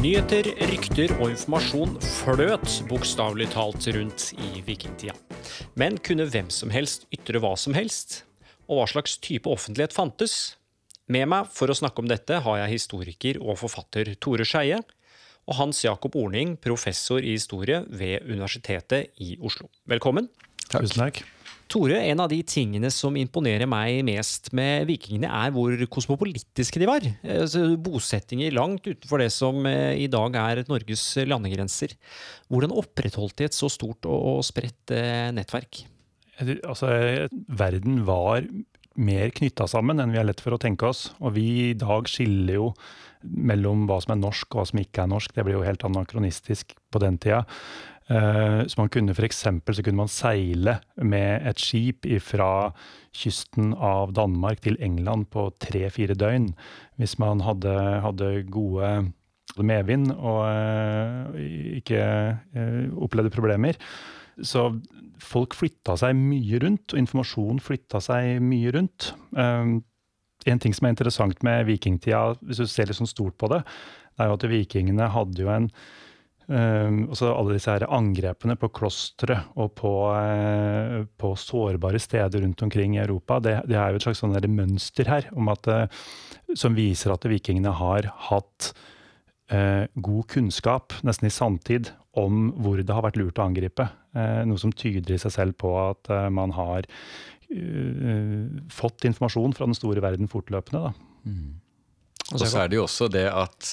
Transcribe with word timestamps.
Nyheter, 0.00 0.46
rykter 0.70 1.10
og 1.18 1.34
informasjon 1.34 1.90
fløt 2.00 2.78
bokstavelig 2.88 3.50
talt 3.52 3.84
rundt 3.92 4.30
i 4.40 4.62
vikingtida. 4.64 5.12
Men 5.76 5.98
kunne 6.00 6.24
hvem 6.24 6.48
som 6.48 6.72
helst 6.72 7.04
ytre 7.12 7.42
hva 7.42 7.50
som 7.60 7.76
helst? 7.76 8.22
Og 8.64 8.78
hva 8.78 8.86
slags 8.88 9.18
type 9.20 9.50
offentlighet 9.52 9.92
fantes? 9.92 10.54
Med 11.04 11.28
meg 11.28 11.50
for 11.52 11.68
å 11.68 11.76
snakke 11.76 12.00
om 12.00 12.08
dette 12.08 12.38
har 12.46 12.62
jeg 12.62 12.78
historiker 12.78 13.42
og 13.44 13.58
forfatter 13.60 14.14
Tore 14.24 14.46
Skeie, 14.48 14.80
og 15.44 15.58
Hans 15.58 15.82
Jakob 15.84 16.16
Orning, 16.16 16.54
professor 16.56 17.20
i 17.20 17.34
historie 17.36 17.82
ved 17.92 18.24
Universitetet 18.24 19.20
i 19.20 19.34
Oslo. 19.36 19.68
Velkommen. 19.84 20.32
Tusen 20.70 20.96
takk. 20.96 21.20
Tore, 21.70 22.00
en 22.02 22.22
av 22.24 22.30
de 22.32 22.40
tingene 22.42 22.88
som 22.90 23.14
imponerer 23.18 23.68
meg 23.70 24.00
mest 24.08 24.48
med 24.56 24.88
vikingene, 24.88 25.28
er 25.30 25.52
hvor 25.54 25.76
kosmopolitiske 25.92 26.82
de 26.82 26.88
var. 26.88 27.06
Altså, 27.22 27.62
bosettinger 27.78 28.56
langt 28.56 28.88
utenfor 28.88 29.22
det 29.22 29.28
som 29.34 29.62
eh, 29.70 29.94
i 30.02 30.08
dag 30.10 30.34
er 30.40 30.64
Norges 30.70 31.04
landegrenser. 31.30 31.94
Hvordan 32.50 32.74
opprettholdt 32.74 33.38
de 33.38 33.46
et 33.46 33.56
så 33.56 33.70
stort 33.70 34.08
og 34.10 34.42
spredt 34.46 34.96
eh, 34.96 35.30
nettverk? 35.36 35.84
Altså, 36.40 36.90
verden 37.30 38.02
var 38.08 38.48
mer 39.00 39.30
knytta 39.36 39.68
sammen 39.70 40.02
enn 40.02 40.10
vi 40.10 40.18
er 40.20 40.26
lett 40.26 40.42
for 40.42 40.56
å 40.56 40.60
tenke 40.60 40.88
oss. 40.90 41.10
Og 41.22 41.36
vi 41.38 41.46
i 41.70 41.78
dag 41.78 42.08
skiller 42.10 42.56
jo 42.56 42.72
mellom 43.22 43.84
hva 43.88 44.00
som 44.02 44.14
er 44.14 44.20
norsk 44.22 44.48
og 44.54 44.62
hva 44.62 44.66
som 44.72 44.80
ikke 44.82 45.04
er 45.04 45.12
norsk. 45.12 45.34
Det 45.36 45.44
blir 45.46 45.58
jo 45.58 45.66
helt 45.66 45.84
anakronistisk 45.86 46.74
på 46.90 47.02
den 47.02 47.20
tida. 47.20 47.44
Eh, 48.10 48.62
så 48.66 48.80
man 48.80 48.90
kunne 48.90 49.14
f.eks. 49.14 49.44
så 49.44 49.82
kunne 49.84 50.00
man 50.00 50.10
seile 50.10 50.78
med 50.98 51.46
et 51.46 51.62
skip 51.62 52.08
fra 52.26 52.72
kysten 53.14 53.70
av 53.74 54.14
Danmark 54.18 54.64
til 54.64 54.78
England 54.82 55.28
på 55.30 55.46
tre-fire 55.62 56.16
døgn. 56.18 56.50
Hvis 56.98 57.18
man 57.22 57.44
hadde, 57.46 57.74
hadde 58.02 58.32
gode 58.50 58.90
medvind 59.58 60.12
og 60.14 60.44
uh, 60.46 61.38
ikke 61.80 62.00
uh, 62.54 62.84
opplevde 63.02 63.32
problemer. 63.34 63.78
Så 64.46 64.68
folk 65.20 65.56
flytta 65.58 65.96
seg 66.00 66.14
mye 66.16 66.60
rundt, 66.62 66.94
og 66.94 67.00
informasjon 67.02 67.58
flytta 67.62 68.00
seg 68.00 68.38
mye 68.40 68.70
rundt. 68.72 69.10
En 69.36 70.62
ting 70.62 70.72
som 70.72 70.86
er 70.86 70.94
interessant 70.94 71.42
med 71.44 71.66
vikingtida, 71.68 72.38
hvis 72.46 72.62
du 72.62 72.70
ser 72.70 72.88
litt 72.88 72.96
sånn 72.96 73.10
stort 73.10 73.36
på 73.36 73.50
det, 73.52 73.58
det 74.14 74.24
er 74.24 74.30
jo 74.30 74.38
at 74.38 74.46
vikingene 74.48 75.10
hadde 75.12 75.44
jo 75.44 75.50
en 75.52 75.68
Um, 76.50 77.04
og 77.06 77.14
så 77.14 77.28
alle 77.30 77.54
disse 77.54 77.70
her 77.70 77.84
angrepene 77.94 78.56
på 78.58 78.72
klostre 78.74 79.36
og 79.62 79.68
på, 79.78 79.90
uh, 80.10 81.04
på, 81.20 81.28
sårbare 81.38 82.00
steder 82.02 82.42
rundt 82.42 82.64
omkring 82.66 82.96
i 82.96 83.02
Europa, 83.04 83.38
det, 83.38 83.52
det 83.70 83.76
er 83.78 83.92
jo 83.92 84.00
et 84.00 84.06
slags 84.08 84.22
sånn 84.24 84.34
mønster 84.50 85.06
her 85.06 85.28
at, 85.30 85.70
uh, 85.70 86.56
som 86.58 86.74
viser 86.74 87.14
at 87.14 87.28
vikingene 87.30 87.70
har 87.78 88.10
hatt 88.26 88.72
uh, 89.54 89.86
god 89.94 90.26
kunnskap, 90.34 90.98
nesten 91.06 91.30
i 91.30 91.32
sanntid, 91.36 91.92
om 92.18 92.50
hvor 92.58 92.82
det 92.82 92.98
har 92.98 93.06
vært 93.06 93.20
lurt 93.20 93.38
å 93.38 93.46
angripe. 93.46 93.84
noe 94.18 94.58
som 94.58 94.72
tyder 94.74 95.14
i 95.14 95.18
seg 95.22 95.30
selv 95.30 95.54
på 95.62 95.70
at 95.78 96.10
man 96.34 96.50
har 96.56 96.88
fått 98.74 99.06
informasjon 99.06 99.54
fra 99.54 99.68
den 99.70 99.78
store 99.78 100.02
verden 100.02 100.26
fortløpende. 100.26 100.90
Mm. 101.22 101.60
Og 102.34 102.42
så 102.42 102.64
er 102.64 102.72
det 102.72 102.80
jo 102.80 102.88
også 102.88 103.06
det 103.14 103.28
at 103.30 103.70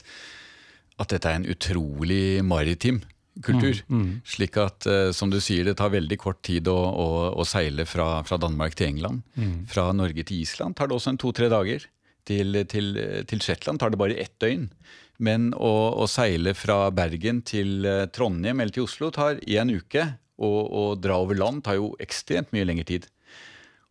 at 0.98 1.14
dette 1.14 1.30
er 1.30 1.40
en 1.40 1.50
utrolig 1.52 2.42
maritim 2.46 3.02
kultur. 3.44 3.82
Mm, 3.88 4.02
mm. 4.02 4.14
Slik 4.26 4.58
at, 4.62 4.88
uh, 4.90 5.12
som 5.16 5.32
du 5.32 5.40
sier, 5.44 5.66
det 5.68 5.78
tar 5.80 5.94
veldig 5.94 6.18
kort 6.22 6.42
tid 6.46 6.70
å, 6.72 6.78
å, 6.78 7.08
å 7.38 7.46
seile 7.48 7.86
fra, 7.90 8.24
fra, 8.28 8.40
Danmark 8.42 8.78
til 8.78 8.92
England. 8.92 9.24
Mm. 9.38 9.58
Fra 9.70 9.90
Norge 9.96 10.26
til 10.28 10.44
Island 10.44 10.78
tar 10.78 10.90
det 10.90 10.98
også 10.98 11.14
en 11.14 11.22
to-tre 11.22 11.50
dager. 11.54 11.88
Til, 12.28 12.60
til, 12.68 12.98
til, 13.24 13.40
Shetland 13.40 13.80
tar 13.80 13.94
det 13.94 14.00
bare 14.02 14.18
ett 14.20 14.34
døgn. 14.44 14.68
Men 15.24 15.52
å, 15.56 15.74
å, 15.98 16.08
seile 16.12 16.52
fra 16.58 16.90
Bergen 16.94 17.40
til 17.48 17.88
eh, 17.88 18.04
Trondheim 18.14 18.60
eller 18.60 18.76
til 18.76 18.84
Oslo 18.84 19.08
tar 19.16 19.40
én 19.48 19.72
uke. 19.72 20.04
Og 20.44 20.58
å 20.78 20.84
dra 21.00 21.16
over 21.24 21.40
land 21.40 21.64
tar 21.66 21.80
jo 21.80 21.94
ekstremt 22.04 22.52
mye 22.54 22.68
lengre 22.68 22.86
tid. 22.90 23.08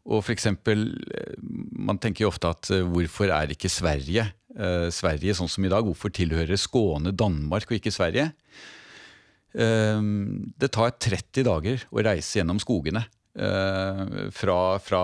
Og 0.06 0.20
for 0.20 0.34
eksempel, 0.36 0.84
eh, 1.16 1.32
Man 1.40 1.98
tenker 2.02 2.26
jo 2.26 2.30
ofte 2.30 2.52
at 2.52 2.68
hvorfor 2.92 3.32
er 3.32 3.56
ikke 3.56 3.72
Sverige 3.72 4.28
eh, 4.58 4.88
Sverige 4.94 5.36
sånn 5.36 5.50
som 5.52 5.66
i 5.66 5.72
dag. 5.72 5.86
Hvorfor 5.86 6.12
tilhører 6.14 6.58
Skåne 6.60 7.14
Danmark 7.14 7.70
og 7.70 7.78
ikke 7.78 7.94
Sverige? 7.94 8.30
Eh, 9.56 10.00
det 10.56 10.72
tar 10.74 10.96
30 10.96 11.46
dager 11.46 11.86
å 11.92 12.08
reise 12.08 12.40
gjennom 12.40 12.60
skogene. 12.62 13.06
Eh, 13.36 14.30
fra, 14.32 14.78
fra, 14.80 15.02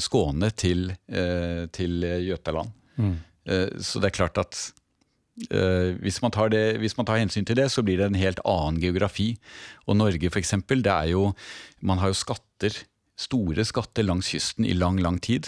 Skåne 0.00 0.48
til, 0.56 0.88
eh, 1.12 1.66
til 1.68 2.00
Jøtaland. 2.24 2.72
Mm. 2.96 3.16
Eh, 3.44 3.68
så 3.84 4.00
det 4.00 4.12
er 4.12 4.20
klart 4.22 4.44
at 4.44 4.68
Uh, 5.54 5.94
hvis, 6.02 6.16
man 6.18 6.32
det, 6.50 6.80
hvis, 6.82 6.96
man 6.98 7.06
tar 7.06 7.20
hensyn 7.20 7.44
til 7.46 7.54
det, 7.54 7.68
så 7.70 7.84
blir 7.86 8.00
det 8.00 8.08
en 8.08 8.16
helt 8.18 8.40
annen 8.42 8.80
geografi. 8.82 9.36
Og 9.86 9.94
Norge, 9.94 10.26
f.eks., 10.26 10.50
det 10.66 10.90
er 10.90 11.12
jo 11.12 11.28
Man 11.78 12.00
har 12.02 12.10
jo 12.10 12.18
skatter, 12.18 12.74
store 13.14 13.62
skatter 13.62 14.02
langs 14.02 14.32
kysten 14.34 14.66
i 14.66 14.74
lang, 14.74 14.98
lang 14.98 15.20
tid. 15.22 15.46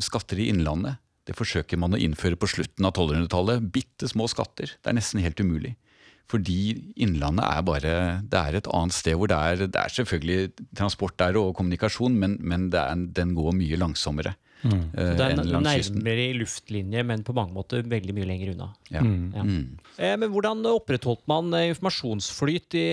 Skatter 0.00 0.40
i 0.40 0.48
Innlandet. 0.48 0.96
Det 1.28 1.36
forsøker 1.38 1.78
man 1.78 1.94
å 1.94 2.00
innføre 2.02 2.38
på 2.38 2.50
slutten 2.50 2.86
av 2.88 2.94
1200-tallet. 2.96 3.64
Bitte 3.74 4.10
små 4.10 4.26
skatter. 4.30 4.74
Det 4.74 4.90
er 4.90 4.98
nesten 4.98 5.22
helt 5.22 5.40
umulig. 5.42 5.76
Fordi 6.30 6.92
Innlandet 7.02 7.44
er 7.44 7.64
bare 7.66 7.94
Det 8.30 8.38
er 8.38 8.56
et 8.56 8.68
annet 8.72 8.94
sted 8.96 9.18
hvor 9.18 9.28
det 9.28 9.36
er, 9.36 9.66
det 9.66 9.78
er 9.78 9.92
selvfølgelig 9.92 10.68
transport 10.78 11.18
der 11.20 11.36
og 11.40 11.52
kommunikasjon, 11.58 12.16
men, 12.18 12.38
men 12.40 12.70
er, 12.72 12.94
den 13.18 13.34
går 13.36 13.52
mye 13.58 13.78
langsommere. 13.80 14.36
Mm. 14.62 14.82
Uh, 14.94 15.08
det 15.18 15.24
er 15.26 15.40
nærmere 15.40 16.24
i 16.28 16.34
luftlinje, 16.38 17.02
men 17.06 17.24
på 17.26 17.34
mange 17.34 17.54
måter 17.56 17.82
veldig 17.82 18.14
mye 18.14 18.28
lenger 18.28 18.52
unna. 18.54 18.68
Ja. 18.92 19.02
Mm. 19.02 19.24
Ja. 19.34 19.42
Mm. 19.42 19.64
Eh, 19.98 20.14
men 20.22 20.30
Hvordan 20.30 20.62
opprettholdt 20.70 21.24
man 21.30 21.50
eh, 21.58 21.68
informasjonsflyt 21.72 22.78
i 22.78 22.86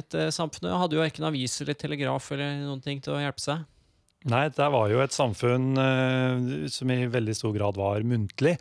et 0.00 0.18
eh, 0.20 0.32
samfunn? 0.34 0.68
Hadde 0.68 0.98
jo 0.98 1.06
ikke 1.06 1.24
en 1.24 1.30
avis 1.30 1.56
eller 1.64 1.78
telegraf 1.80 2.28
eller 2.36 2.60
noen 2.66 2.84
ting 2.84 3.00
til 3.04 3.16
å 3.16 3.22
hjelpe 3.22 3.42
seg? 3.42 3.64
Nei, 4.32 4.46
det 4.56 4.66
var 4.72 4.88
jo 4.88 5.02
et 5.04 5.12
samfunn 5.12 5.74
uh, 5.76 6.66
som 6.72 6.90
i 6.92 7.02
veldig 7.12 7.36
stor 7.36 7.52
grad 7.56 7.76
var 7.76 8.04
muntlig. 8.08 8.54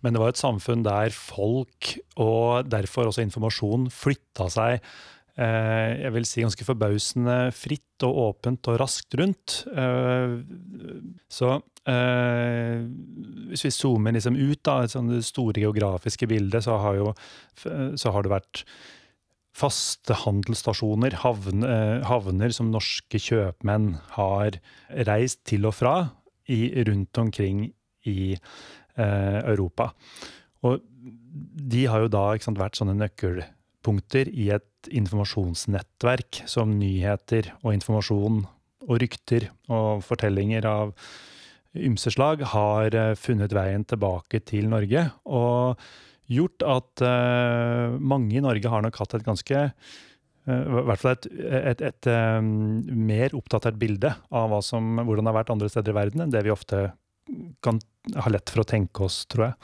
Men 0.00 0.16
det 0.16 0.22
var 0.22 0.32
et 0.32 0.40
samfunn 0.40 0.84
der 0.86 1.12
folk, 1.12 1.92
og 2.16 2.70
derfor 2.70 3.10
også 3.10 3.26
informasjon, 3.26 3.90
flytta 3.92 4.48
seg 4.52 4.78
uh, 4.80 5.90
jeg 6.00 6.14
vil 6.16 6.28
si 6.28 6.44
ganske 6.46 6.64
forbausende 6.64 7.36
fritt 7.52 8.06
og 8.08 8.22
åpent 8.30 8.70
og 8.72 8.80
raskt 8.80 9.18
rundt. 9.20 9.60
Uh, 9.76 10.40
så 11.28 11.58
hvis 11.90 13.64
vi 13.64 13.70
zoomer 13.72 14.12
liksom 14.14 14.36
ut 14.36 14.68
av 14.70 14.84
det 15.08 15.22
store 15.26 15.62
geografiske 15.64 16.28
bildet, 16.28 16.62
så 16.62 16.76
har, 16.78 16.98
jo, 17.00 17.14
så 17.98 18.12
har 18.14 18.22
det 18.22 18.30
vært 18.30 18.60
faste 19.56 20.14
handelsstasjoner, 20.22 21.16
havn, 21.24 21.64
eh, 21.66 22.00
havner 22.06 22.54
som 22.54 22.70
norske 22.72 23.18
kjøpmenn 23.20 23.94
har 24.16 24.60
reist 25.08 25.42
til 25.48 25.66
og 25.68 25.74
fra 25.74 25.94
i, 26.48 26.70
rundt 26.86 27.18
omkring 27.18 27.64
i 28.06 28.34
eh, 28.34 29.40
Europa. 29.42 29.90
Og 30.66 30.80
de 31.72 31.86
har 31.90 32.04
jo 32.04 32.12
da 32.12 32.24
sant, 32.42 32.60
vært 32.60 32.78
sånne 32.78 32.96
nøkkelpunkter 33.00 34.30
i 34.30 34.50
et 34.54 34.90
informasjonsnettverk 34.96 36.44
som 36.50 36.78
nyheter 36.78 37.52
og 37.62 37.74
informasjon 37.74 38.44
og 38.88 38.94
rykter 39.02 39.50
og 39.68 40.04
fortellinger 40.06 40.66
av 40.68 40.94
ymse 41.76 42.10
slag 42.14 42.42
har 42.54 42.94
eh, 42.96 43.16
funnet 43.18 43.52
veien 43.54 43.84
tilbake 43.86 44.42
til 44.46 44.70
Norge. 44.70 45.10
og 45.24 45.78
gjort 46.30 46.64
at 46.66 47.04
uh, 47.04 47.96
mange 47.98 48.36
i 48.38 48.44
Norge 48.44 48.72
har 48.72 48.84
nok 48.84 49.00
hatt 49.02 49.16
et 49.18 49.26
ganske 49.26 49.62
uh, 49.66 50.00
i 50.50 50.84
hvert 50.88 51.02
fall 51.02 51.16
et, 51.16 51.30
et, 51.74 51.84
et 51.90 52.10
um, 52.40 52.50
mer 53.10 53.34
oppdatert 53.38 53.78
bilde 53.80 54.12
av 54.30 54.56
som, 54.66 55.00
hvordan 55.02 55.26
det 55.26 55.32
har 55.32 55.40
vært 55.42 55.54
andre 55.54 55.70
steder 55.72 55.94
i 55.94 55.98
verden, 56.00 56.24
enn 56.24 56.34
det 56.34 56.44
vi 56.46 56.54
ofte 56.54 56.88
kan 57.62 57.78
ha 58.16 58.30
lett 58.32 58.50
for 58.50 58.62
å 58.62 58.68
tenke 58.68 59.04
oss, 59.06 59.22
tror 59.30 59.50
jeg. 59.50 59.58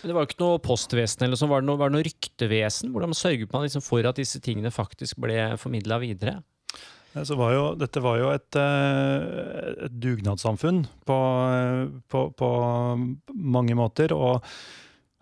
Men 0.00 0.10
det 0.10 0.16
var 0.16 0.24
jo 0.24 0.30
ikke 0.30 0.42
noe 0.42 0.60
postvesen 0.64 1.26
eller 1.26 1.36
sånn, 1.36 1.50
var 1.52 1.62
det 1.62 1.68
noe, 1.68 1.80
var 1.80 1.92
det 1.92 1.98
noe 1.98 2.06
ryktevesen? 2.06 2.92
Hvordan 2.94 3.16
sørget 3.16 3.52
man 3.52 3.66
liksom 3.66 3.84
for 3.84 4.06
at 4.08 4.20
disse 4.20 4.40
tingene 4.44 4.72
faktisk 4.72 5.20
ble 5.20 5.52
formidla 5.60 6.00
videre? 6.00 6.40
Var 7.12 7.52
jo, 7.52 7.62
dette 7.74 8.00
var 8.04 8.20
jo 8.20 8.28
et, 8.30 8.56
et 8.56 9.96
dugnadssamfunn 9.98 10.84
på, 11.08 11.16
på, 12.06 12.20
på, 12.38 12.50
mange 13.34 13.76
måter. 13.76 14.14
og 14.14 14.46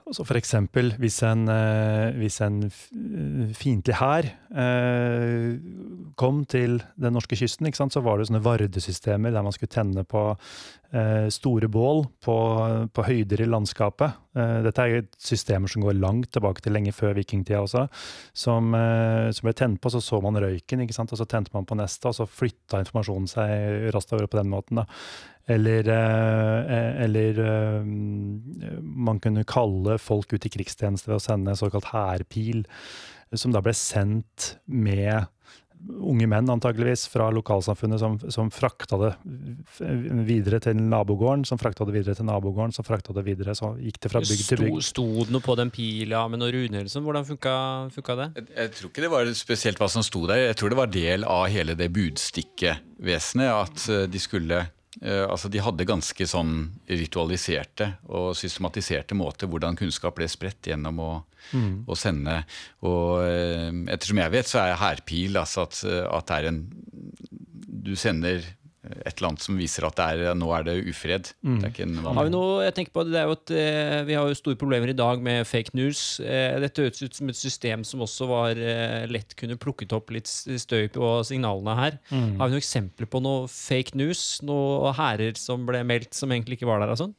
Altså 0.09 0.25
F.eks. 0.25 0.55
Hvis 0.97 1.19
en, 1.29 1.45
eh, 1.53 2.17
hvis 2.17 2.39
en 2.41 2.63
fiendtlig 3.53 3.99
hær 3.99 4.29
eh, 4.57 5.59
kom 6.17 6.43
til 6.49 6.79
den 6.97 7.13
norske 7.13 7.37
kysten, 7.37 7.69
så 7.69 8.01
var 8.05 8.17
det 8.17 8.31
sånne 8.31 8.45
vardesystemer 8.45 9.35
der 9.35 9.45
man 9.45 9.53
skulle 9.53 9.75
tenne 9.75 10.07
på 10.09 10.23
eh, 10.97 11.29
store 11.35 11.69
bål 11.69 12.07
på, 12.25 12.39
på, 12.89 13.07
høyder 13.11 13.45
i 13.45 13.51
landskapet. 13.53 14.17
Eh, 14.33 14.59
dette 14.65 14.89
er 14.89 15.09
systemer 15.21 15.69
som 15.69 15.85
går 15.85 16.01
langt 16.01 16.33
tilbake 16.33 16.65
til 16.65 16.73
lenge 16.73 16.97
før 16.97 17.19
vikingtida 17.19 17.61
også. 17.67 17.85
Som, 18.33 18.73
eh, 18.79 19.29
som 19.37 19.49
ble 19.51 19.57
tent 19.61 19.83
på, 19.83 19.93
så 19.93 20.01
så 20.01 20.23
man 20.25 20.41
røyken, 20.41 20.89
og 20.89 21.19
så 21.21 21.29
tente 21.29 21.53
man 21.53 21.69
på 21.69 21.77
neste, 21.77 22.09
og 22.09 22.17
så 22.17 22.25
flytta 22.25 22.81
informasjonen 22.81 23.29
seg 23.29 23.93
raskt 23.93 24.17
over 24.17 24.27
på 24.27 24.41
den 24.41 24.57
måten. 24.57 24.81
da. 24.81 24.89
Eller, 25.49 25.89
eh, 25.89 27.05
eller 27.05 27.39
eh, 27.41 27.87
man 28.83 29.21
kunne 29.25 29.47
kalle 29.49 29.97
folk 30.03 30.35
ut 30.35 30.45
i 30.45 30.53
krigstjeneste 30.53 31.09
ved 31.09 31.17
å 31.17 31.25
sende 31.25 31.57
såkalt 31.57 31.89
hærpil, 31.95 32.67
som 33.33 33.53
da 33.55 33.63
ble 33.65 33.73
sendt 33.77 34.55
med 34.69 35.29
unge 35.79 36.27
menn 36.31 36.49
antageligvis 36.51 37.05
fra 37.11 37.29
lokalsamfunnet 37.35 38.01
som, 38.03 38.17
som 38.33 38.51
frakta 38.53 38.99
det 39.01 39.11
videre 40.27 40.61
til 40.63 40.79
nabogården, 40.81 41.45
som 41.49 41.61
frakta 41.61 41.87
det 41.89 41.95
videre 41.95 42.17
til 42.19 42.27
nabogården, 42.29 42.75
som 42.75 42.87
frakta 42.87 43.15
det 43.17 43.25
videre, 43.27 43.55
så 43.57 43.73
gikk 43.79 44.01
det 44.03 44.13
fra 44.13 44.23
bygd 44.25 44.45
til 44.49 44.65
bygd. 44.65 44.81
Sto 44.89 45.07
det 45.23 45.35
noe 45.35 45.45
på 45.45 45.57
den 45.59 45.73
pila 45.75 46.25
med 46.31 46.43
noen 46.43 46.55
runer? 46.57 46.89
Hvordan 46.89 47.29
funka, 47.29 47.55
funka 47.95 48.19
det? 48.23 48.29
Jeg, 48.41 48.49
jeg, 48.57 48.73
tror 48.79 48.93
ikke 48.93 49.07
det 49.07 49.13
var 49.15 49.33
spesielt 49.39 49.83
hva 49.83 49.91
som 49.93 50.07
sto 50.07 50.25
der. 50.31 50.49
Jeg 50.49 50.59
tror 50.59 50.75
det 50.75 50.81
var 50.81 50.93
del 50.93 51.29
av 51.29 51.47
hele 51.53 51.79
det 51.79 51.91
budstikkevesenet 51.95 53.53
at 53.55 53.89
eh, 53.95 54.05
de 54.11 54.23
skulle 54.23 54.65
altså 55.01 55.47
De 55.53 55.61
hadde 55.63 55.87
ganske 55.87 56.27
sånn 56.27 56.55
ritualiserte 56.91 57.93
og 58.11 58.33
systematiserte 58.39 59.15
måter 59.15 59.47
hvordan 59.51 59.79
kunnskap 59.79 60.17
ble 60.19 60.27
spredt 60.31 60.71
gjennom 60.73 60.99
å, 61.05 61.11
mm. 61.53 61.85
å 61.87 61.99
sende. 61.99 62.41
Og 62.83 63.23
uh, 63.23 63.71
ettersom 63.95 64.19
jeg 64.25 64.35
vet, 64.35 64.51
så 64.51 64.65
er 64.65 64.81
hærpil 64.81 65.39
altså 65.39 65.69
at, 65.69 65.83
at, 65.87 66.27
det 66.31 66.41
er 66.41 66.51
en 66.51 66.63
Du 67.89 67.95
sender 67.97 68.43
et 68.87 69.19
eller 69.19 69.33
annet 69.33 69.43
som 69.43 69.57
viser 69.59 69.85
at 69.89 69.99
er, 70.01 70.21
nå 70.39 70.49
er 70.55 70.67
det 70.69 70.77
ufred. 70.87 71.33
Mm. 71.43 71.57
Det 71.65 71.71
er 71.83 71.89
har 72.07 72.29
vi, 72.29 72.33
noe, 72.33 72.63
jeg 72.63 72.75
tenker 72.77 72.95
på, 72.95 73.05
det 73.09 73.19
er 73.19 73.27
jo 73.27 73.35
at, 73.35 73.53
eh, 73.53 73.95
vi 74.07 74.15
har 74.15 74.29
jo 74.31 74.39
store 74.39 74.59
problemer 74.61 74.93
i 74.93 74.97
dag 74.97 75.23
med 75.25 75.47
fake 75.51 75.75
news. 75.77 76.21
Eh, 76.23 76.55
dette 76.63 76.87
høres 76.87 77.03
ut 77.03 77.19
som 77.19 77.33
et 77.33 77.39
system 77.39 77.83
som 77.87 78.05
også 78.07 78.29
var 78.31 78.61
eh, 78.63 79.09
lett 79.11 79.35
kunne 79.39 79.59
plukket 79.61 79.97
opp 79.99 80.15
litt 80.15 80.31
støy 80.31 80.87
på 80.95 81.11
signalene 81.27 81.75
her. 81.81 81.99
Mm. 82.13 82.39
Har 82.39 82.49
vi 82.49 82.55
noen 82.55 82.63
eksempler 82.63 83.11
på 83.11 83.23
noe 83.25 83.51
fake 83.51 83.99
news? 83.99 84.39
Noen 84.47 84.95
hærer 84.99 85.35
som 85.41 85.67
ble 85.69 85.83
meldt 85.87 86.15
som 86.17 86.31
egentlig 86.33 86.61
ikke 86.61 86.71
var 86.71 86.85
der? 86.85 86.95
og 86.95 87.03
sånn? 87.03 87.17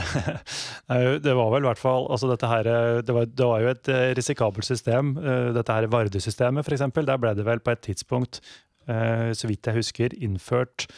det 1.24 1.32
var 1.34 1.48
vel 1.50 1.64
i 1.64 1.66
hvert 1.66 1.80
fall 1.80 2.06
altså 2.14 2.28
dette 2.30 2.48
her, 2.48 2.68
det 3.02 3.12
var, 3.12 3.26
det 3.26 3.48
var 3.48 3.64
jo 3.64 3.72
et 3.72 3.88
risikabelt 4.16 4.68
system. 4.68 5.16
Dette 5.56 5.76
her 5.76 5.88
Varde-systemet, 5.90 6.68
f.eks. 6.68 6.86
Der 6.94 7.20
ble 7.20 7.34
det 7.36 7.48
vel 7.48 7.64
på 7.64 7.72
et 7.72 7.88
tidspunkt 7.88 8.38
Eh, 8.44 8.69
så 9.36 9.50
vidt 9.50 9.70
jeg 9.70 9.80
husker, 9.80 10.16
innført, 10.18 10.88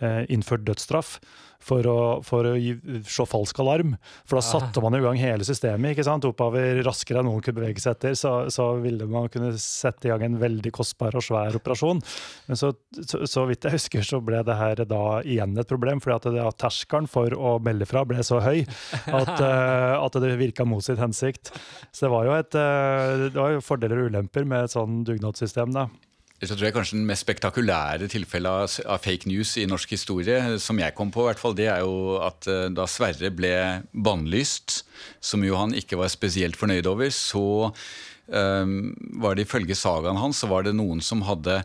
eh, 0.00 0.24
innført 0.32 0.66
dødsstraff 0.68 1.18
for 1.66 1.86
å, 1.90 1.98
for 2.26 2.46
å 2.46 2.54
gi, 2.58 2.74
slå 3.08 3.26
falsk 3.28 3.58
alarm. 3.62 3.96
For 4.26 4.38
da 4.38 4.42
ah. 4.42 4.46
satte 4.46 4.82
man 4.84 4.96
i 4.98 5.02
gang 5.02 5.18
hele 5.18 5.46
systemet 5.46 5.94
ikke 5.94 6.06
sant? 6.06 6.26
oppover 6.28 6.80
raskere 6.86 7.22
enn 7.22 7.28
noen 7.30 7.42
kunne 7.44 7.60
bevege 7.60 7.82
seg 7.82 7.96
etter. 7.96 8.14
Så, 8.18 8.32
så, 8.54 8.68
ville 8.82 9.08
man 9.10 9.30
kunne 9.32 9.52
sette 9.60 10.08
i 10.08 10.12
gang 10.12 10.24
en 10.26 10.38
veldig 10.42 10.72
kostbar 10.76 11.16
og 11.18 11.24
svær 11.26 11.58
operasjon. 11.58 12.02
Men 12.46 12.60
så, 12.60 12.72
så, 13.00 13.24
så 13.28 13.46
vidt 13.50 13.66
jeg 13.66 13.78
husker, 13.78 14.06
så 14.06 14.22
ble 14.24 14.42
det 14.46 14.58
her 14.58 14.84
da 14.86 15.02
igjen 15.24 15.56
et 15.58 15.70
problem. 15.70 16.02
fordi 16.04 16.42
at 16.44 16.60
terskelen 16.62 17.10
for 17.10 17.34
å 17.34 17.56
melde 17.62 17.88
fra 17.88 18.04
ble 18.06 18.22
så 18.26 18.40
høy 18.44 18.62
at, 18.62 19.34
uh, 19.40 19.96
at 20.04 20.20
det 20.22 20.36
virka 20.38 20.66
mot 20.68 20.84
sitt 20.84 21.02
hensikt. 21.02 21.54
Så 21.90 22.06
det 22.06 22.14
var 22.14 22.28
jo, 22.28 22.36
et, 22.36 22.54
uh, 22.54 23.26
det 23.26 23.40
var 23.40 23.56
jo 23.56 23.64
fordeler 23.64 24.04
og 24.04 24.12
ulemper 24.12 24.46
med 24.46 24.68
et 24.68 24.76
sånn 24.76 25.02
dugnadssystem. 25.08 25.74
da. 25.74 25.88
Så 26.36 26.52
tror 26.52 26.66
jeg 26.66 26.74
kanskje 26.76 26.98
Den 26.98 27.06
mest 27.08 27.24
spektakulære 27.24 28.10
tilfellet 28.12 28.80
av, 28.84 29.00
fake 29.00 29.28
news 29.30 29.54
i 29.56 29.64
norsk 29.68 29.94
historie, 29.96 30.58
som 30.60 30.76
jeg 30.78 30.92
kom 30.96 31.08
på, 31.12 31.24
i 31.24 31.30
hvert 31.30 31.40
fall, 31.40 31.56
det 31.56 31.70
er 31.72 31.80
jo 31.80 32.18
at 32.20 32.48
uh, 32.50 32.66
da 32.68 32.84
Sverre 32.90 33.30
ble 33.32 33.54
bannlyst, 33.92 34.82
som 35.24 35.44
jo 35.46 35.56
han 35.56 35.72
ikke 35.76 35.96
var 35.96 36.12
spesielt 36.12 36.58
fornøyd 36.60 36.88
over, 36.90 37.08
så 37.08 37.72
um, 38.28 38.76
var 39.22 39.36
det 39.36 39.46
ifølge 39.46 39.78
sagaen 39.78 40.20
hans 40.20 40.44
så 40.44 40.50
var 40.52 40.66
det 40.66 40.76
noen 40.76 41.00
som 41.00 41.24
hadde 41.24 41.62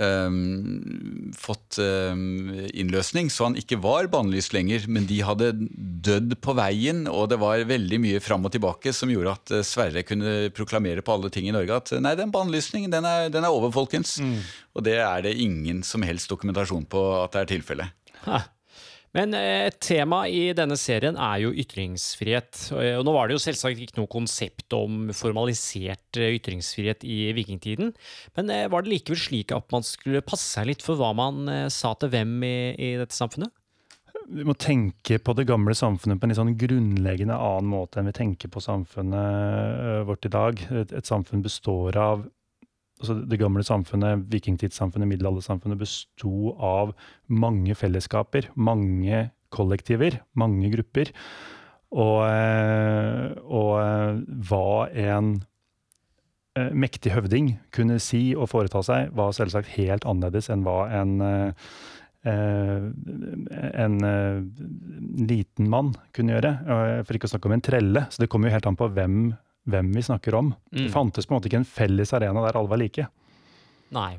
um, 0.00 1.32
fått 1.36 1.78
um, 1.80 2.50
innløsning, 2.72 3.30
så 3.32 3.48
han 3.48 3.58
ikke 3.58 3.78
var 3.82 4.08
bannlyst 4.12 4.54
lenger. 4.56 4.86
Men 4.90 5.08
de 5.08 5.20
hadde 5.26 5.52
dødd 6.06 6.36
på 6.44 6.56
veien, 6.58 7.04
og 7.10 7.30
det 7.32 7.40
var 7.42 7.64
veldig 7.68 8.00
mye 8.02 8.22
fram 8.24 8.46
og 8.48 8.54
tilbake 8.54 8.94
som 8.96 9.12
gjorde 9.12 9.36
at 9.36 9.54
uh, 9.58 9.62
Sverre 9.66 10.04
kunne 10.06 10.50
proklamere 10.56 11.04
på 11.04 11.16
alle 11.16 11.32
ting 11.34 11.48
i 11.50 11.54
Norge 11.54 11.80
at 11.80 11.94
nei, 12.02 12.16
den 12.18 12.34
bannlysningen 12.34 12.92
den 12.92 13.08
er, 13.08 13.30
den 13.32 13.46
er 13.46 13.54
over, 13.54 13.72
folkens. 13.74 14.18
Mm. 14.22 14.38
Og 14.76 14.86
det 14.86 14.98
er 15.02 15.24
det 15.26 15.36
ingen 15.42 15.82
som 15.86 16.04
helst 16.06 16.30
dokumentasjon 16.32 16.86
på 16.90 17.06
at 17.22 17.36
det 17.36 17.44
er 17.44 17.56
tilfellet. 17.56 17.96
Men 19.16 19.32
eh, 19.36 19.66
et 19.70 19.78
tema 19.80 20.24
i 20.28 20.50
denne 20.56 20.76
serien 20.80 21.16
er 21.16 21.40
jo 21.46 21.52
ytringsfrihet. 21.56 22.68
Og 22.76 23.04
nå 23.06 23.14
var 23.16 23.28
det 23.28 23.38
jo 23.38 23.44
selvsagt 23.46 23.80
ikke 23.80 24.00
noe 24.00 24.12
konsept 24.12 24.76
om 24.76 25.08
formalisert 25.16 26.20
eh, 26.20 26.36
ytringsfrihet 26.36 27.06
i 27.08 27.20
vikingtiden. 27.36 27.94
Men 28.36 28.52
eh, 28.52 28.66
var 28.72 28.84
det 28.84 28.92
likevel 28.92 29.20
slik 29.20 29.54
at 29.56 29.70
man 29.72 29.86
skulle 29.86 30.24
passe 30.26 30.50
seg 30.58 30.68
litt 30.68 30.84
for 30.84 31.00
hva 31.00 31.14
man 31.16 31.48
sa 31.72 31.94
til 31.96 32.12
hvem 32.12 32.36
i, 32.44 32.58
i 32.76 32.92
dette 33.00 33.16
samfunnet? 33.16 33.54
Vi 34.26 34.42
må 34.42 34.56
tenke 34.58 35.20
på 35.22 35.36
det 35.38 35.46
gamle 35.46 35.74
samfunnet 35.78 36.18
på 36.18 36.26
en 36.26 36.32
litt 36.32 36.40
sånn 36.40 36.56
grunnleggende 36.58 37.36
annen 37.38 37.68
måte 37.70 38.00
enn 38.00 38.08
vi 38.10 38.16
tenker 38.16 38.50
på 38.50 38.62
samfunnet 38.64 40.02
vårt 40.08 40.26
i 40.26 40.32
dag. 40.34 40.64
Et, 40.82 40.94
et 40.98 41.08
samfunn 41.08 41.44
består 41.46 41.96
av 42.02 42.26
altså 43.00 43.18
Det 43.28 43.38
gamle 43.40 43.64
samfunnet, 43.66 44.24
vikingtidssamfunnet, 44.32 45.08
middelaldersamfunnet, 45.10 45.78
besto 45.80 46.54
av 46.56 46.94
mange 47.28 47.74
fellesskaper, 47.76 48.50
mange 48.56 49.26
kollektiver, 49.54 50.20
mange 50.34 50.70
grupper. 50.72 51.12
Og, 51.96 52.24
eh, 52.28 53.36
og 53.46 53.72
eh, 53.80 54.16
hva 54.48 54.88
en 54.90 55.36
eh, 56.58 56.72
mektig 56.74 57.12
høvding 57.14 57.54
kunne 57.74 58.00
si 58.02 58.34
og 58.34 58.50
foreta 58.52 58.82
seg, 58.84 59.12
var 59.16 59.36
selvsagt 59.36 59.76
helt 59.76 60.08
annerledes 60.08 60.50
enn 60.52 60.66
hva 60.66 60.86
en 61.02 61.20
en 62.26 63.96
liten 65.30 65.68
mann 65.70 65.92
kunne 66.16 66.32
gjøre, 66.34 66.50
for 67.06 67.14
ikke 67.14 67.28
å 67.28 67.30
snakke 67.30 67.46
om 67.46 67.54
en 67.54 67.62
trelle. 67.62 68.02
Så 68.10 68.18
det 68.18 68.26
kommer 68.32 68.50
jo 68.50 68.56
helt 68.56 68.66
an 68.66 68.78
på 68.80 68.88
hvem 68.96 69.28
hvem 69.70 69.90
vi 69.94 70.04
snakker 70.06 70.36
om. 70.38 70.52
Mm. 70.70 70.86
Det 70.86 70.92
fantes 70.94 71.26
på 71.26 71.34
en 71.34 71.40
måte 71.40 71.50
ikke 71.50 71.62
en 71.62 71.68
felles 71.68 72.14
arena 72.16 72.44
der 72.46 72.58
alle 72.58 72.70
var 72.72 72.80
like. 72.80 73.08
Nei. 73.94 74.16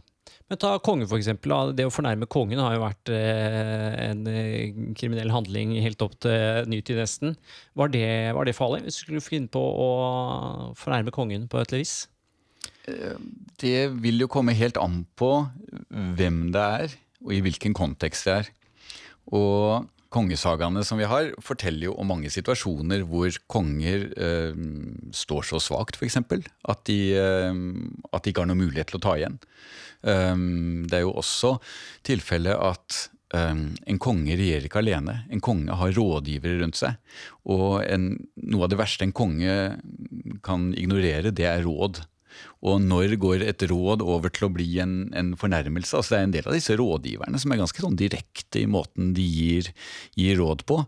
Men 0.48 0.60
ta 0.62 0.74
kongen, 0.84 1.08
eksempel. 1.12 1.74
Det 1.76 1.86
å 1.88 1.92
fornærme 1.92 2.28
kongen 2.32 2.62
har 2.64 2.76
jo 2.78 2.84
vært 2.86 3.12
eh, 3.12 3.96
en 4.06 4.22
eh, 4.32 4.76
kriminell 4.96 5.32
handling 5.34 5.74
helt 5.84 6.04
opp 6.04 6.16
til 6.24 6.70
nytid, 6.72 7.00
nesten. 7.02 7.36
Var 7.80 7.92
det, 7.92 8.08
var 8.36 8.48
det 8.48 8.56
farlig, 8.56 8.86
hvis 8.86 9.02
du 9.02 9.04
skulle 9.04 9.24
finne 9.26 9.52
på 9.52 9.60
å 9.60 9.90
fornærme 10.80 11.12
kongen 11.16 11.50
på 11.52 11.60
et 11.60 11.74
eller 11.74 11.84
vis? 11.84 11.98
Eh, 12.88 13.20
det 13.60 13.90
vil 14.00 14.24
jo 14.24 14.32
komme 14.32 14.56
helt 14.56 14.80
an 14.80 15.02
på 15.20 15.34
hvem 15.90 16.46
det 16.56 16.64
er, 16.80 16.98
og 17.26 17.36
i 17.36 17.44
hvilken 17.44 17.76
kontekst 17.76 18.30
det 18.30 18.40
er. 18.40 18.52
Og 19.36 19.88
Kongesagaene 20.14 20.84
som 20.88 21.02
vi 21.02 21.08
har, 21.10 21.34
forteller 21.44 21.90
jo 21.90 21.98
om 22.00 22.08
mange 22.14 22.32
situasjoner 22.32 23.04
hvor 23.10 23.34
konger 23.52 24.08
eh, 24.16 24.62
står 25.16 25.50
så 25.50 25.60
svakt, 25.64 26.00
f.eks. 26.00 26.22
At, 26.22 26.90
eh, 26.94 27.52
at 27.52 28.24
de 28.24 28.32
ikke 28.32 28.44
har 28.44 28.50
noen 28.50 28.64
mulighet 28.64 28.94
til 28.94 29.02
å 29.02 29.04
ta 29.04 29.18
igjen. 29.20 29.38
Um, 30.02 30.86
det 30.88 31.00
er 31.00 31.08
jo 31.08 31.16
også 31.18 31.56
tilfellet 32.06 32.56
at 32.56 32.98
um, 33.34 33.64
en 33.90 34.00
konge 34.00 34.38
regjerer 34.38 34.68
ikke 34.70 34.84
alene. 34.84 35.20
En 35.34 35.44
konge 35.44 35.76
har 35.80 35.96
rådgivere 35.98 36.62
rundt 36.62 36.80
seg. 36.80 37.00
Og 37.50 37.82
en, 37.84 38.14
noe 38.48 38.68
av 38.68 38.72
det 38.72 38.80
verste 38.80 39.08
en 39.08 39.16
konge 39.16 39.58
kan 40.46 40.70
ignorere, 40.78 41.34
det 41.36 41.50
er 41.50 41.66
råd. 41.66 42.04
Og 42.66 42.82
når 42.82 43.14
går 43.22 43.44
et 43.46 43.64
råd 43.70 44.02
over 44.02 44.32
til 44.34 44.48
å 44.48 44.52
bli 44.54 44.66
en, 44.82 44.96
en, 45.18 45.34
fornærmelse? 45.38 45.94
Altså 45.98 46.16
Det 46.16 46.18
er 46.18 46.26
en 46.26 46.34
del 46.34 46.48
av 46.50 46.56
disse 46.58 46.78
rådgiverne 46.80 47.42
som 47.42 47.54
er 47.54 47.62
ganske 47.62 47.84
sånn 47.84 47.98
direkte 48.00 48.64
i 48.64 48.70
måten 48.70 49.12
de 49.18 49.26
gir, 49.26 49.70
gir 50.18 50.40
råd 50.42 50.64
på. 50.70 50.80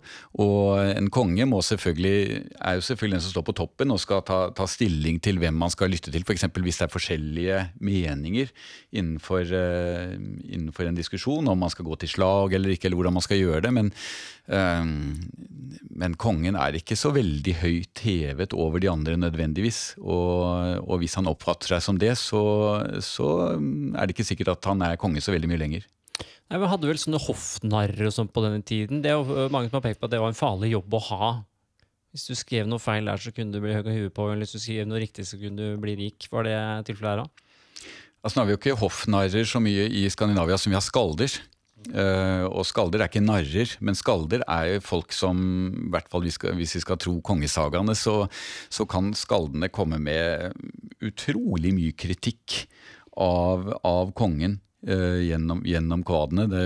Og 0.42 0.82
en 0.82 1.12
konge 1.14 1.46
må 1.50 1.62
selvfølgelig, 1.66 2.42
er 2.58 2.80
jo 2.80 2.86
selvfølgelig 2.88 3.20
den 3.20 3.26
som 3.28 3.36
står 3.36 3.46
på 3.52 3.58
toppen 3.62 3.94
og 3.94 4.02
skal 4.02 4.24
ta, 4.26 4.40
ta 4.56 4.66
stilling 4.70 5.22
til 5.22 5.42
hvem 5.42 5.60
man 5.62 5.74
skal 5.74 5.94
lytte 5.94 6.14
til. 6.14 6.26
F.eks. 6.26 6.48
hvis 6.58 6.82
det 6.82 6.88
er 6.88 6.96
forskjellige 6.96 7.62
meninger 7.86 8.50
innenfor, 8.90 9.46
uh, 9.54 10.18
innenfor, 10.50 10.90
en 10.90 10.98
diskusjon 10.98 11.48
om 11.52 11.60
man 11.60 11.70
skal 11.70 11.86
gå 11.86 12.00
til 12.02 12.14
slag 12.16 12.56
eller 12.58 12.74
ikke, 12.74 12.90
eller 12.90 13.02
hvordan 13.04 13.20
man 13.20 13.26
skal 13.26 13.44
gjøre 13.44 13.62
det. 13.68 13.76
Men, 13.78 13.94
uh, 14.50 14.82
men 16.02 16.18
kongen 16.18 16.58
er 16.58 16.80
ikke 16.80 16.98
så 16.98 17.14
veldig 17.14 17.56
høyt 17.62 18.06
hevet 18.08 18.58
over 18.58 18.82
de 18.82 18.90
andre 18.90 19.20
nødvendigvis. 19.22 20.00
Og, 20.02 20.82
og 20.82 21.04
hvis 21.04 21.20
han 21.20 21.30
oppfatter 21.30 21.59
oppfatter 21.60 21.75
seg 21.75 21.84
som 21.84 22.00
det, 22.00 22.16
så, 22.18 22.42
så, 23.04 23.28
er 23.96 24.08
det 24.08 24.16
ikke 24.16 24.28
sikkert 24.28 24.56
at 24.56 24.66
han 24.70 24.82
er 24.82 25.00
konge 25.00 25.22
så 25.22 25.34
veldig 25.34 25.50
mye 25.50 25.60
lenger. 25.60 25.86
Nei, 26.50 26.58
Vi 26.60 26.70
hadde 26.72 26.88
vel 26.88 26.98
sånne 26.98 27.20
hoffnarrer 27.22 28.08
og 28.08 28.13
sånn 28.13 28.32
på 28.32 28.42
denne 28.42 28.63
tiden. 28.63 29.04
Det 29.04 29.12
er 29.12 29.20
jo 29.20 29.50
mange 29.51 29.70
som 29.70 29.78
har 29.80 29.86
pekt 29.86 30.00
på 30.00 30.08
at 30.08 30.13
det 30.13 30.22
var 30.22 30.32
en 30.32 30.38
farlig 30.38 30.72
jobb 30.72 30.94
å 30.94 31.04
ha. 31.12 31.30
Hvis 32.12 32.25
du 32.25 32.34
skrev 32.34 32.66
noe 32.66 32.82
feil 32.82 33.06
der, 33.06 33.22
så 33.22 33.32
kunne 33.32 33.54
du 33.54 33.62
bli 33.62 33.75
høy 33.75 33.84
av 33.84 33.92
huet 33.92 34.16
på. 34.16 34.32
Eller 34.32 34.48
hvis 34.48 34.56
du 34.56 34.63
skrev 34.63 34.88
noe 34.89 35.01
riktig, 35.04 35.28
så 35.30 35.38
kunne 35.38 35.62
du 35.62 35.78
bli 35.82 35.94
rik. 36.00 36.25
Var 36.32 36.48
det 36.48 36.58
tilfellet 36.89 37.12
her 37.12 37.24
òg? 37.28 37.46
Altså, 38.20 38.34
nå 38.34 38.42
har 38.42 38.50
vi 38.50 38.56
jo 38.56 38.60
ikke 38.60 38.80
hoffnarrer 38.82 39.46
så 39.48 39.62
mye 39.63 39.86
i 39.94 40.08
Skandinavia 40.12 40.58
som 40.60 40.74
vi 40.74 40.80
har 40.80 40.84
skalder. 40.84 41.38
Uh, 41.88 42.43
og 42.51 42.65
skalder 42.67 43.01
er 43.01 43.07
ikke 43.07 43.24
narrer, 43.24 43.71
men 43.81 43.95
skalder 43.98 44.43
er 44.43 44.74
jo 44.75 44.81
folk 44.83 45.13
som, 45.15 45.39
i 45.71 45.91
hvert 45.93 46.09
fall 46.12 46.25
hvis 46.27 46.75
vi 46.75 46.81
skal 46.83 47.00
tro 47.01 47.15
kongesagaene, 47.25 47.95
så, 47.98 48.25
så, 48.67 48.86
kan 48.89 49.13
skaldene 49.17 49.71
komme 49.74 49.98
med 50.03 50.53
utrolig 51.07 51.71
mye 51.74 51.95
kritikk 51.98 52.65
av, 53.15 53.71
av 53.88 54.12
kongen 54.17 54.59
uh, 54.89 55.17
gjennom, 55.24 55.63
gjennom, 55.65 56.03
kvadene. 56.05 56.50
Det, 56.51 56.65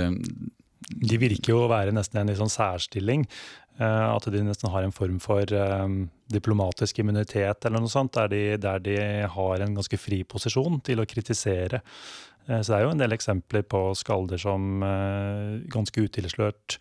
de 1.13 1.21
virker 1.21 1.53
jo 1.53 1.61
å 1.67 1.71
være 1.71 1.93
nesten 1.95 2.19
en 2.19 2.33
litt 2.33 2.41
sånn 2.41 2.51
særstilling. 2.51 3.27
Uh, 3.79 4.17
at 4.17 4.27
de 4.33 4.43
nesten 4.45 4.73
har 4.73 4.85
en 4.85 4.93
form 4.93 5.21
for 5.21 5.49
diplomatisk 6.33 6.99
immunitet 7.01 7.65
eller 7.65 7.81
noe 7.81 7.89
sånt, 7.89 8.17
der 8.17 8.29
de, 8.33 8.43
der 8.61 8.81
de, 8.83 8.99
har 9.29 9.63
en 9.63 9.77
ganske 9.77 9.97
fri 10.01 10.23
posisjon 10.25 10.81
til 10.85 11.01
å 11.01 11.07
kritisere. 11.09 11.83
Uh, 12.49 12.59
så 12.59 12.73
det 12.73 12.77
er 12.79 12.85
jo 12.85 12.93
en 12.93 13.01
del 13.03 13.15
eksempler 13.15 13.65
på 13.69 13.85
skalder 13.99 14.41
som 14.41 14.83
uh, 14.85 15.61
ganske 15.73 16.05
utilslørt 16.07 16.79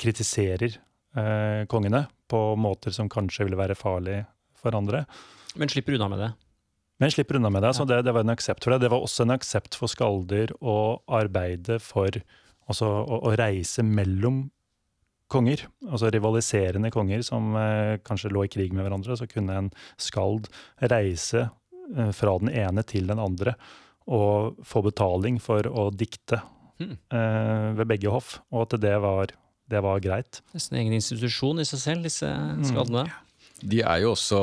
kritiserer 0.00 0.82
kongene 1.72 2.02
på 2.28 2.38
måter 2.60 2.92
som 2.92 3.08
kanskje 3.08 3.46
ville 3.46 3.56
være 3.56 3.72
farlig 3.72 4.18
for 4.60 4.76
andre. 4.76 5.06
Men 5.56 5.70
slipper 5.72 5.94
unna 5.96 6.10
med 6.12 6.20
det? 6.20 6.26
Men 7.00 7.14
slipper 7.14 7.38
unna 7.38 7.48
med 7.48 7.64
det. 7.64 7.70
Så 7.78 7.86
det, 7.88 8.02
det, 8.04 8.12
var 8.12 8.26
en 8.26 8.34
aksept 8.34 8.64
for 8.64 8.74
det. 8.74 8.82
Det 8.84 8.90
var 8.92 9.00
også 9.00 9.24
en 9.24 9.32
aksept 9.32 9.78
for 9.80 9.88
skalder 9.88 10.52
å 10.60 10.98
arbeide 11.08 11.78
for 11.80 12.20
Altså 12.66 12.86
å, 12.90 13.20
å 13.28 13.30
reise 13.38 13.84
mellom 13.86 14.40
konger, 15.30 15.64
altså 15.86 16.10
rivaliserende 16.10 16.90
konger 16.94 17.22
som 17.26 17.54
eh, 17.58 17.98
kanskje 18.06 18.32
lå 18.34 18.44
i 18.46 18.50
krig 18.50 18.74
med 18.74 18.86
hverandre, 18.86 19.14
så 19.18 19.28
kunne 19.30 19.58
en 19.58 19.68
skald 20.02 20.48
reise 20.82 21.44
eh, 21.44 22.10
fra 22.14 22.36
den 22.42 22.50
ene 22.50 22.82
til 22.86 23.06
den 23.10 23.22
andre 23.22 23.56
og 24.06 24.60
få 24.66 24.84
betaling 24.86 25.40
for 25.42 25.66
å 25.66 25.88
dikte 25.90 26.40
mm. 26.78 26.94
eh, 27.10 27.68
ved 27.80 27.90
begge 27.90 28.12
hoff, 28.12 28.38
og 28.54 28.66
at 28.66 28.80
det 28.82 28.96
var, 29.02 29.34
det 29.70 29.82
var 29.84 30.02
greit. 30.04 30.42
Nesten 30.54 30.78
egen 30.80 30.96
institusjon 30.96 31.62
i 31.62 31.68
seg 31.68 31.82
selv, 31.82 32.06
disse 32.06 32.32
skadene. 32.70 33.06
Mm. 33.08 33.22
De 33.64 33.78
er 33.80 34.02
jo 34.02 34.10
også 34.12 34.38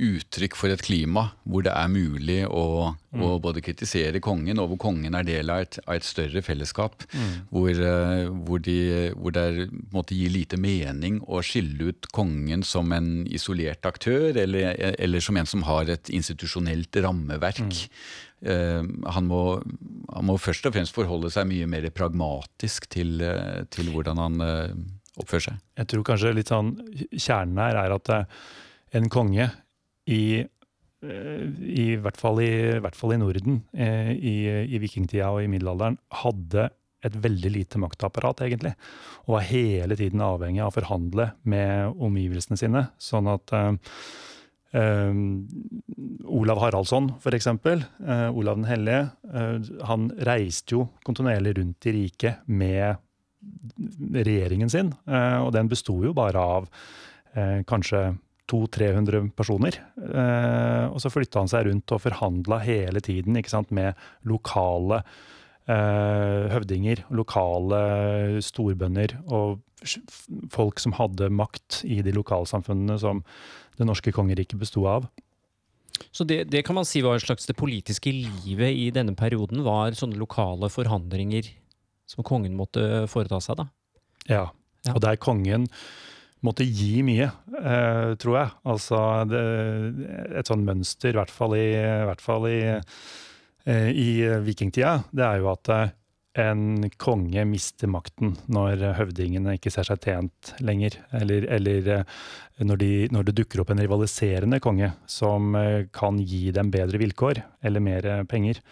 uttrykk 0.00 0.54
for 0.56 0.72
et 0.72 0.80
klima 0.80 1.26
hvor 1.44 1.66
det 1.66 1.72
er 1.74 1.90
mulig 1.92 2.38
å, 2.48 2.94
mm. 3.12 3.24
å 3.24 3.34
både 3.44 3.60
kritisere 3.64 4.22
kongen, 4.24 4.60
og 4.62 4.70
hvor 4.72 4.80
kongen 4.86 5.18
er 5.18 5.26
del 5.26 5.52
av 5.52 5.66
et, 5.66 5.76
av 5.84 5.98
et 5.98 6.06
større 6.06 6.40
fellesskap. 6.44 7.04
Mm. 7.12 7.34
Hvor, 7.52 7.82
uh, 7.82 8.30
hvor, 8.48 8.62
de, 8.64 8.78
hvor, 9.12 9.34
det 9.36 9.68
måtte 9.92 10.16
gi 10.16 10.30
lite 10.32 10.56
mening 10.60 11.20
å 11.28 11.42
skille 11.44 11.90
ut 11.92 12.08
kongen 12.16 12.64
som 12.64 12.88
en 12.96 13.26
isolert 13.28 13.84
aktør, 13.88 14.32
eller, 14.32 14.72
eller 14.96 15.24
som 15.24 15.36
en 15.36 15.48
som 15.48 15.66
har 15.68 15.92
et 15.92 16.08
institusjonelt 16.08 17.02
rammeverk. 17.04 17.60
Mm. 17.68 18.08
Uh, 18.38 18.84
han, 19.10 19.26
må, 19.26 19.40
han, 20.12 20.28
må, 20.28 20.36
først 20.38 20.68
og 20.68 20.76
fremst 20.76 20.94
forholde 20.94 21.30
seg 21.34 21.48
mye 21.50 21.66
mer 21.70 21.88
pragmatisk 21.90 22.86
til, 22.92 23.16
uh, 23.24 23.64
til 23.74 23.90
hvordan 23.94 24.22
han 24.22 24.46
oppfører 25.22 25.48
seg. 25.48 25.58
Jeg 25.78 25.90
tror 25.90 26.06
kanskje 26.06 26.36
litt 26.36 26.52
sånn 26.52 26.72
kjernen 27.10 27.60
her 27.62 27.80
er 27.82 27.96
at 27.96 28.12
eh, 28.14 28.38
en 28.98 29.10
konge 29.12 29.50
i 30.08 30.22
eh, 30.40 31.44
i 31.84 31.88
hvert 32.00 32.18
fall 32.20 32.42
i, 32.44 32.52
hvert 32.82 32.98
fall 32.98 33.14
i 33.14 33.20
Norden 33.20 33.62
eh, 33.76 34.12
i, 34.14 34.36
i 34.66 34.82
vikingtida 34.82 35.30
og 35.34 35.44
i 35.44 35.50
middelalderen 35.50 35.98
hadde 36.22 36.70
et 37.06 37.14
veldig 37.14 37.50
lite 37.54 37.78
maktapparat, 37.78 38.40
egentlig. 38.42 38.72
Og 39.28 39.36
var 39.36 39.44
hele 39.46 39.94
tiden 39.94 40.22
avhengig 40.24 40.64
av 40.64 40.72
å 40.72 40.74
forhandle 40.80 41.28
med 41.46 42.00
omgivelsene 42.02 42.58
sine. 42.58 42.82
Sånn 42.98 43.30
at 43.30 43.54
uh, 43.54 43.76
Olav 44.68 46.58
Haraldsson, 46.60 47.06
eksempel, 47.32 47.80
uh, 48.04 48.28
Olav 48.36 48.58
den 48.58 48.66
hellige, 48.68 49.06
han 49.88 50.10
reiste 50.28 50.74
jo 50.76 50.82
kontinuerlig 51.06 51.54
rundt 51.56 51.88
i 51.88 51.94
riket 51.96 52.42
med 52.52 52.98
regjeringen 54.14 54.70
sin. 54.70 54.92
Eh, 55.08 55.38
og 55.42 55.52
den 55.56 55.70
besto 55.70 55.98
jo 56.04 56.14
bare 56.16 56.42
av 56.42 56.68
eh, 57.34 57.60
kanskje 57.68 58.02
200-300 58.48 59.30
personer. 59.36 59.80
Eh, 60.00 60.86
og 60.88 61.00
så 61.02 61.12
flytta 61.12 61.42
han 61.42 61.50
seg 61.52 61.68
rundt 61.68 61.94
og 61.94 62.02
forhandla 62.04 62.62
hele 62.64 63.02
tiden 63.04 63.38
sant, 63.48 63.72
med 63.74 63.98
lokale 64.28 65.02
høvdinger, 65.68 67.02
lokale 67.12 67.78
storbønder 68.40 69.18
og 69.28 69.58
folk 70.50 70.80
som 70.80 70.94
hadde 70.96 71.28
makt 71.30 71.82
i 71.84 72.00
de 72.02 72.14
lokalsamfunnene 72.16 72.96
som 73.02 73.20
det 73.78 73.86
norske 73.86 74.12
kongeriket 74.14 74.58
besto 74.58 74.86
av. 74.90 75.06
Så 76.14 76.24
det, 76.24 76.44
det, 76.52 76.64
kan 76.66 76.78
man 76.78 76.86
si 76.88 77.02
var 77.04 77.18
et 77.18 77.26
slags 77.26 77.46
det 77.48 77.56
politiske 77.58 78.12
livet 78.14 78.74
i 78.74 78.88
denne 78.94 79.14
perioden, 79.18 79.64
var 79.66 79.96
sånne 79.98 80.18
lokale 80.18 80.70
forhandlinger 80.72 81.50
som 82.08 82.24
kongen 82.26 82.56
måtte 82.58 83.06
foreta 83.10 83.40
seg, 83.44 83.58
da. 83.60 83.68
Ja, 84.28 84.44
ja. 84.86 84.94
og 84.94 85.02
der 85.04 85.18
kongen 85.20 85.66
måtte 86.44 86.64
gi 86.64 87.02
mye, 87.02 87.30
eh, 87.58 88.12
tror 88.22 88.36
jeg. 88.38 88.52
Altså 88.72 89.00
det, 89.28 89.42
et 90.38 90.50
sånn 90.50 90.66
mønster, 90.66 91.12
i 91.12 91.18
hvert 91.18 91.34
fall 91.34 91.56
i, 91.58 91.72
hvert 92.08 92.22
fall 92.22 92.46
i, 92.50 92.60
eh, 92.76 93.00
i 93.68 94.10
vikingtida, 94.44 95.02
det 95.12 95.24
er 95.26 95.40
jo 95.42 95.50
at 95.52 95.70
eh, 95.74 95.94
en 96.38 96.86
konge 97.00 97.42
mister 97.48 97.90
makten 97.90 98.36
når 98.46 98.84
høvdingene 98.98 99.56
ikke 99.58 99.72
ser 99.74 99.88
seg 99.88 100.02
tjent 100.04 100.52
lenger. 100.64 100.98
Eller, 101.20 101.48
eller 101.58 101.92
eh, 101.98 102.18
når, 102.64 102.82
de, 102.82 102.92
når, 103.14 103.28
det 103.28 103.38
dukker 103.42 103.62
opp 103.62 103.72
en 103.74 103.82
rivaliserende 103.82 104.60
konge 104.64 104.92
som 105.10 105.56
eh, 105.58 105.88
kan 105.92 106.20
gi 106.22 106.48
dem 106.54 106.70
bedre 106.74 107.00
vilkår 107.02 107.42
eller 107.66 107.84
mer 107.84 108.12
penger. 108.30 108.62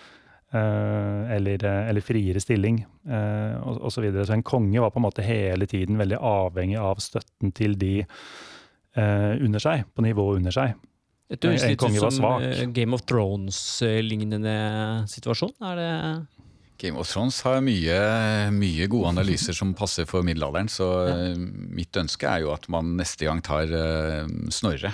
Eh, 0.54 1.36
eller, 1.36 1.64
eh, 1.64 1.88
eller, 1.88 2.00
friere 2.00 2.40
stilling 2.40 2.84
eh, 3.08 3.68
osv. 3.68 3.90
Så, 3.90 4.00
videre. 4.04 4.26
så 4.26 4.36
en 4.36 4.46
konge 4.46 4.80
var 4.80 4.92
på 4.94 5.00
en 5.00 5.06
måte 5.08 5.24
hele 5.26 5.66
tiden 5.66 5.98
veldig 5.98 6.20
avhengig 6.22 6.78
av 6.78 7.02
støtten 7.02 7.52
til 7.56 7.74
de 7.78 7.98
under 8.96 9.60
seg, 9.60 9.82
på 9.92 10.00
nivået 10.00 10.38
under 10.38 10.54
seg. 10.54 10.70
Dette 11.32 11.50
høres 11.50 11.64
litt 11.66 11.82
ut 11.82 12.14
som 12.14 12.72
Game 12.76 12.94
of 12.94 13.02
Thrones-lignende 13.08 14.56
situasjon. 15.10 15.56
Er 15.66 15.80
det 15.80 15.90
Game 16.78 17.00
of 17.00 17.08
Thrones 17.08 17.40
har 17.46 17.62
mye, 17.64 17.96
mye, 18.52 18.86
gode 18.92 19.14
analyser 19.14 19.56
som 19.56 19.72
passer 19.74 20.04
for 20.06 20.26
middelalderen, 20.26 20.68
så 20.68 20.90
ja. 21.08 21.16
mitt 21.34 21.96
ønske 21.96 22.28
er 22.28 22.44
jo 22.44 22.52
at 22.52 22.68
man 22.70 22.92
neste 23.00 23.24
gang 23.24 23.40
tar 23.42 23.72
Snorre 24.52 24.92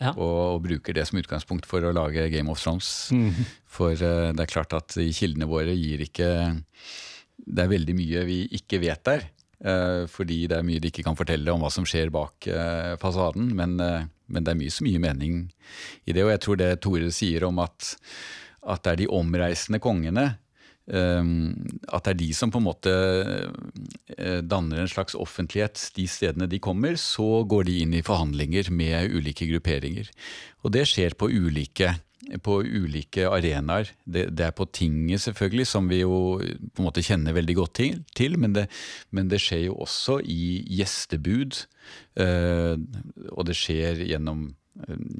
ja. 0.00 0.12
og, 0.14 0.56
og, 0.56 0.62
bruker 0.64 0.96
det 0.96 1.06
som 1.08 1.20
utgangspunkt 1.20 1.68
for 1.68 1.84
å 1.84 1.92
lage 1.94 2.28
Game 2.32 2.50
of 2.52 2.60
Thrones. 2.62 2.90
Mm. 3.14 3.46
For 3.70 3.94
uh, 3.94 4.32
det 4.34 4.46
er 4.46 4.50
klart 4.50 4.74
at 4.76 4.96
kildene 4.96 5.48
våre 5.50 5.74
gir 5.74 6.04
ikke 6.04 6.28
Det 7.34 7.64
er 7.64 7.72
veldig 7.72 7.96
mye 7.98 8.26
vi 8.28 8.42
ikke 8.58 8.82
vet 8.82 9.04
der. 9.06 9.28
Uh, 9.64 10.04
fordi 10.10 10.44
det 10.50 10.58
er 10.58 10.66
mye 10.66 10.82
de 10.82 10.90
ikke 10.90 11.06
kan 11.06 11.16
fortelle 11.16 11.52
om 11.52 11.62
hva 11.64 11.70
som 11.72 11.86
skjer 11.88 12.12
bak 12.14 12.48
uh, 12.50 12.94
fasaden. 13.00 13.52
Men, 13.56 13.78
men, 14.26 14.44
det 14.44 14.54
er 14.54 14.60
mye 14.60 14.72
så 14.72 14.86
mye 14.86 15.02
mening 15.02 15.42
i 16.04 16.14
det. 16.14 16.24
Og 16.24 16.32
jeg 16.32 16.42
tror 16.44 16.60
det 16.60 16.70
Tore 16.84 17.10
sier 17.14 17.44
om 17.48 17.60
at, 17.64 17.94
at 18.64 18.84
det 18.84 18.92
er 18.92 19.02
de 19.02 19.12
omreisende 19.20 19.82
kongene 19.82 20.26
at 20.84 22.04
det 22.04 22.12
er 22.12 22.18
de 22.20 22.30
som 22.36 22.50
på 22.52 22.60
en 22.60 22.66
måte 22.66 22.92
eh, 24.18 24.40
danner 24.44 24.82
en 24.82 24.90
slags 24.90 25.16
offentlighet 25.16 25.80
de 25.96 26.04
stedene 26.10 26.48
de 26.50 26.60
kommer, 26.60 26.98
så 27.00 27.44
går 27.48 27.64
de 27.68 27.78
inn 27.80 27.94
i 27.96 28.02
forhandlinger 28.04 28.68
med 28.68 29.14
ulike 29.16 29.48
grupperinger. 29.48 30.10
Og 30.64 30.74
det 30.76 30.84
skjer 30.90 31.16
på 31.16 31.30
ulike, 31.32 31.94
ulike 32.44 33.24
arenaer. 33.28 33.94
Det, 34.04 34.26
det, 34.36 34.50
er 34.50 34.56
på 34.56 34.68
tinget, 34.68 35.24
selvfølgelig, 35.24 35.66
som 35.72 35.88
vi 35.88 36.02
jo 36.02 36.36
på 36.40 36.82
en 36.82 36.88
måte 36.88 37.04
kjenner 37.04 37.36
veldig 37.36 37.56
godt 37.56 37.74
til, 37.80 38.02
til 38.16 38.36
men, 38.40 38.52
det, 38.56 38.66
men, 39.10 39.32
det, 39.32 39.40
skjer 39.40 39.70
jo 39.70 39.78
også 39.86 40.20
i 40.20 40.64
gjestebud. 40.68 41.64
Eh, 42.20 42.76
og 43.32 43.48
det 43.48 43.56
skjer 43.56 44.04
gjennom 44.04 44.50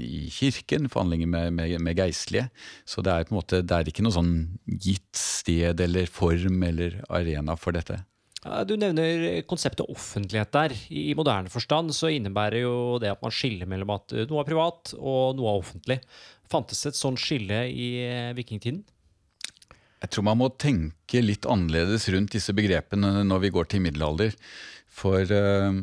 i 0.03 0.27
kirken, 0.35 0.89
forhandlinger 0.91 1.31
med, 1.31 1.53
med, 1.55 1.77
med 1.83 1.99
geistlige. 1.99 2.49
Så 2.89 3.05
det 3.05 3.13
er 3.13 3.29
på 3.29 3.35
en 3.35 3.39
måte, 3.39 3.63
det 3.63 3.77
er 3.77 3.91
ikke 3.91 4.05
noe 4.07 4.17
sånn 4.17 4.35
gitt 4.67 5.15
sted 5.19 5.81
eller 5.85 6.11
form 6.11 6.65
eller 6.67 7.01
arena 7.09 7.57
for 7.61 7.77
dette. 7.77 8.01
Du 8.69 8.75
nevner 8.77 9.41
konseptet 9.49 9.89
offentlighet 9.89 10.51
der. 10.53 10.75
I 10.93 11.15
moderne 11.17 11.49
forstand 11.53 11.95
så 11.97 12.11
innebærer 12.13 12.61
jo 12.61 12.75
det 13.01 13.15
at 13.15 13.23
man 13.25 13.33
skiller 13.33 13.69
mellom 13.71 13.95
at 13.95 14.13
noe 14.29 14.43
er 14.43 14.49
privat 14.51 14.93
og 14.99 15.39
noe 15.39 15.49
er 15.49 15.63
offentlig. 15.63 15.99
Fantes 16.51 16.83
det 16.85 16.93
et 16.93 17.01
sånt 17.01 17.23
skille 17.23 17.63
i 17.73 17.89
eh, 18.05 18.35
vikingtiden? 18.37 18.83
Jeg 20.05 20.13
tror 20.13 20.27
man 20.27 20.37
må 20.37 20.51
tenke 20.61 21.23
litt 21.25 21.49
annerledes 21.49 22.05
rundt 22.13 22.35
disse 22.37 22.53
begrepene 22.53 23.23
når 23.25 23.47
vi 23.47 23.53
går 23.55 23.71
til 23.73 23.81
middelalder. 23.87 24.37
For 24.95 25.25
øh, 25.25 25.81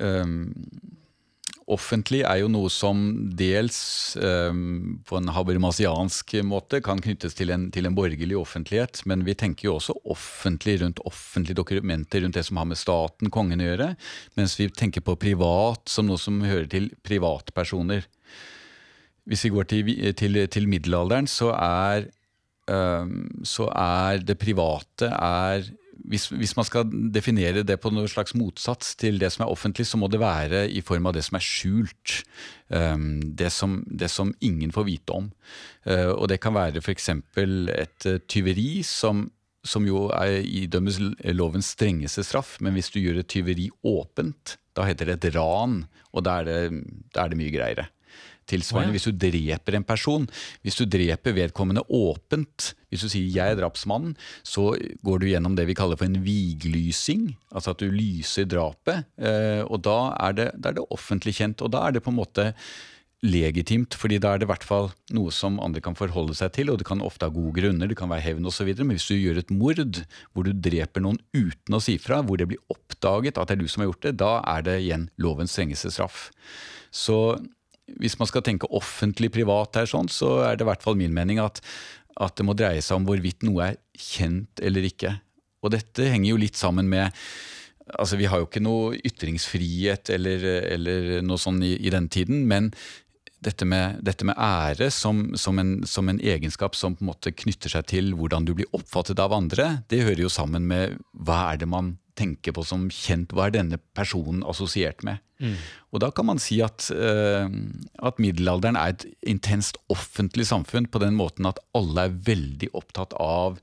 øh, 0.00 0.32
offentlig 1.68 2.22
er 2.24 2.40
jo 2.40 2.48
noe 2.50 2.70
som 2.72 3.00
dels 3.36 3.78
um, 4.20 4.98
på 5.06 5.18
en 5.18 5.30
habermasiansk 5.34 6.38
måte 6.48 6.80
kan 6.84 7.00
knyttes 7.04 7.36
til 7.38 7.52
en, 7.54 7.68
til 7.74 7.88
en, 7.88 7.96
borgerlig 7.98 8.36
offentlighet, 8.38 9.02
men 9.08 9.24
vi 9.26 9.36
tenker 9.38 9.68
jo 9.68 9.76
også 9.76 9.96
offentlig 10.08 10.78
rundt 10.82 11.02
offentlige 11.08 11.58
dokumenter 11.58 12.24
rundt 12.24 12.38
det 12.38 12.46
som 12.48 12.60
har 12.60 12.68
med 12.70 12.80
staten, 12.80 13.32
kongen, 13.34 13.62
å 13.62 13.70
gjøre, 13.70 13.90
mens 14.38 14.56
vi 14.60 14.70
tenker 14.72 15.04
på 15.04 15.18
privat 15.20 15.84
som 15.90 16.08
noe 16.08 16.20
som 16.20 16.40
hører 16.44 16.68
til 16.72 16.90
privatpersoner. 17.06 18.06
Hvis 19.28 19.44
vi 19.44 19.52
går 19.52 19.68
til, 19.68 19.92
til, 20.16 20.40
til 20.48 20.70
middelalderen, 20.70 21.28
så 21.28 21.52
er, 21.52 22.08
um, 22.70 23.26
så 23.44 23.68
er 23.74 24.24
det 24.24 24.40
private 24.40 25.12
er 25.12 25.68
hvis, 26.06 26.28
hvis, 26.30 26.54
man 26.56 26.66
skal 26.66 26.90
definere 27.14 27.64
det 27.66 27.78
på 27.82 27.90
noen 27.92 28.08
slags 28.10 28.34
motsats 28.38 28.94
til 29.00 29.18
det 29.20 29.30
som 29.34 29.44
er 29.44 29.52
offentlig, 29.52 29.86
så 29.88 29.98
må 30.00 30.08
det 30.10 30.20
være 30.22 30.66
i 30.70 30.82
form 30.84 31.08
av 31.10 31.16
det 31.16 31.24
som 31.26 31.38
er 31.38 31.44
skjult. 31.44 32.20
Um, 32.68 33.20
det, 33.38 33.50
som, 33.52 33.80
det, 33.88 34.10
som, 34.12 34.34
ingen 34.44 34.72
får 34.74 34.86
vite 34.86 35.16
om. 35.16 35.30
Uh, 35.88 36.12
og 36.14 36.28
det 36.30 36.40
kan 36.44 36.54
være 36.56 36.82
f.eks. 36.84 37.10
et 37.10 38.08
uh, 38.08 38.20
tyveri 38.28 38.82
som, 38.86 39.26
som 39.64 39.86
jo 39.88 40.06
er, 40.14 40.38
idømmes 40.44 41.00
lovens 41.34 41.74
strengeste 41.74 42.26
straff. 42.26 42.58
Men 42.60 42.76
hvis 42.76 42.92
du 42.94 43.00
gjør 43.00 43.22
et 43.22 43.30
tyveri 43.30 43.70
åpent, 43.82 44.58
da 44.76 44.86
heter 44.86 45.10
det 45.10 45.20
et 45.22 45.34
ran, 45.38 45.82
og 46.12 46.26
da 46.26 46.40
er 46.40 46.48
det, 46.48 46.60
da 47.14 47.24
er 47.24 47.32
det 47.32 47.40
mye 47.40 47.54
greiere. 47.54 47.88
Tilsvarende 48.48 48.94
hvis 48.96 49.08
du 49.08 49.12
dreper 49.12 49.76
en 49.78 49.86
person. 49.86 50.26
Hvis 50.64 50.78
du 50.80 50.84
dreper 50.88 51.36
vedkommende 51.36 51.84
åpent, 51.84 52.72
hvis 52.88 53.04
du 53.04 53.08
sier 53.08 53.28
'jeg 53.28 53.52
er 53.52 53.60
drapsmannen', 53.60 54.16
så 54.42 54.74
går 55.04 55.18
du 55.20 55.26
gjennom 55.26 55.56
det 55.56 55.66
vi 55.66 55.74
kaller 55.74 55.96
for 55.96 56.06
en 56.06 56.24
viglysing. 56.24 57.36
Altså 57.52 57.70
at 57.70 57.78
du 57.78 57.90
lyser 57.90 58.44
drapet. 58.44 59.04
Eh, 59.18 59.62
og 59.68 59.82
da 59.82 60.16
er 60.18 60.32
det, 60.32 60.52
da 60.60 60.70
er 60.70 60.80
det 60.80 60.90
offentlig 60.90 61.34
kjent. 61.34 61.62
Og 61.62 61.70
da 61.70 61.86
er 61.86 61.92
det 61.92 62.02
på 62.02 62.10
en 62.10 62.20
måte 62.20 62.54
legitimt, 63.26 63.96
fordi 63.98 64.20
da 64.22 64.34
er 64.34 64.38
det 64.38 64.46
i 64.46 64.50
hvert 64.52 64.66
fall 64.66 64.92
noe 65.16 65.32
som 65.34 65.58
andre 65.62 65.82
kan 65.82 65.96
forholde 65.98 66.36
seg 66.38 66.52
til, 66.54 66.70
og 66.70 66.78
det 66.78 66.86
kan 66.86 67.02
ofte 67.02 67.26
ha 67.26 67.34
gode 67.34 67.56
grunner, 67.56 67.90
det 67.90 67.98
kan 67.98 68.10
være 68.10 68.22
hevn 68.28 68.46
osv. 68.46 68.70
Men 68.78 68.94
hvis 68.94 69.08
du 69.10 69.16
gjør 69.18 69.40
et 69.42 69.50
mord 69.50 69.80
hvor 70.32 70.46
du 70.46 70.52
dreper 70.54 71.02
noen 71.02 71.18
uten 71.34 71.74
å 71.74 71.82
si 71.82 71.96
fra, 71.98 72.22
hvor 72.22 72.38
det 72.38 72.48
blir 72.52 72.62
oppdaget 72.70 73.38
at 73.38 73.50
det 73.50 73.58
er 73.58 73.62
du 73.62 73.70
som 73.70 73.82
har 73.82 73.90
gjort 73.90 74.06
det, 74.06 74.16
da 74.22 74.32
er 74.46 74.66
det 74.66 74.78
igjen 74.84 75.08
lovens 75.18 75.54
strengeste 75.56 75.90
straff. 75.94 76.28
Så 76.94 77.38
hvis 77.96 78.18
man 78.20 78.28
skal 78.30 78.44
tenke 78.46 78.70
offentlig 78.76 79.30
privat 79.34 79.80
her, 79.80 79.88
sånn, 79.88 80.10
så 80.12 80.38
er 80.46 80.58
det 80.58 80.66
i 80.66 80.70
hvert 80.70 80.84
fall 80.84 80.98
min 80.98 81.14
mening 81.14 81.40
at, 81.42 81.62
at 82.20 82.36
det 82.38 82.46
må 82.46 82.56
dreie 82.58 82.82
seg 82.84 83.00
om 83.00 83.08
hvorvidt 83.08 83.46
noe 83.46 83.72
er 83.72 83.80
kjent 83.98 84.62
eller 84.64 84.86
ikke. 84.88 85.14
Og 85.64 85.74
dette 85.74 86.10
henger 86.12 86.32
jo 86.32 86.42
litt 86.44 86.58
sammen 86.58 86.90
med 86.90 87.14
altså 87.88 88.18
Vi 88.20 88.26
har 88.28 88.42
jo 88.42 88.44
ikke 88.44 88.60
noe 88.60 88.98
ytringsfrihet 89.00 90.10
eller, 90.12 90.42
eller 90.74 91.22
noe 91.24 91.40
sånn 91.40 91.62
i, 91.64 91.70
i 91.80 91.88
den 91.88 92.10
tiden, 92.12 92.42
men 92.44 92.68
dette 93.40 93.64
med, 93.64 94.02
dette 94.04 94.26
med 94.26 94.36
ære 94.36 94.90
som, 94.92 95.22
som, 95.38 95.56
en, 95.62 95.78
som, 95.86 96.08
en, 96.10 96.18
egenskap 96.20 96.76
som 96.76 96.96
på 96.98 97.04
en 97.04 97.10
måte 97.12 97.32
knytter 97.32 97.72
seg 97.72 97.86
til 97.88 98.12
hvordan 98.18 98.44
du 98.48 98.54
blir 98.58 98.68
oppfattet 98.76 99.20
av 99.22 99.32
andre, 99.32 99.70
det 99.88 100.02
hører 100.02 100.24
jo 100.26 100.32
sammen 100.32 100.66
med 100.68 100.98
hva 101.14 101.52
er 101.52 101.62
det 101.62 101.70
man 101.70 101.94
tenker 102.18 102.54
på 102.56 102.64
som 102.66 102.88
kjent, 102.92 103.32
hva 103.34 103.48
er 103.48 103.56
denne 103.56 103.80
personen 103.96 104.44
assosiert 104.46 105.04
med? 105.06 105.22
Mm. 105.38 105.54
Og 105.94 106.02
da 106.02 106.10
kan 106.14 106.26
man 106.26 106.40
si 106.42 106.58
at, 106.64 106.88
uh, 106.90 107.46
at, 108.02 108.18
middelalderen 108.22 108.78
er 108.78 108.96
et 108.96 109.06
intenst 109.30 109.78
offentlig 109.92 110.48
samfunn 110.50 110.90
på 110.90 111.02
den 111.02 111.14
måten 111.18 111.46
at 111.48 111.60
alle 111.78 112.08
er 112.08 112.18
veldig 112.32 112.72
opptatt 112.78 113.16
av 113.22 113.62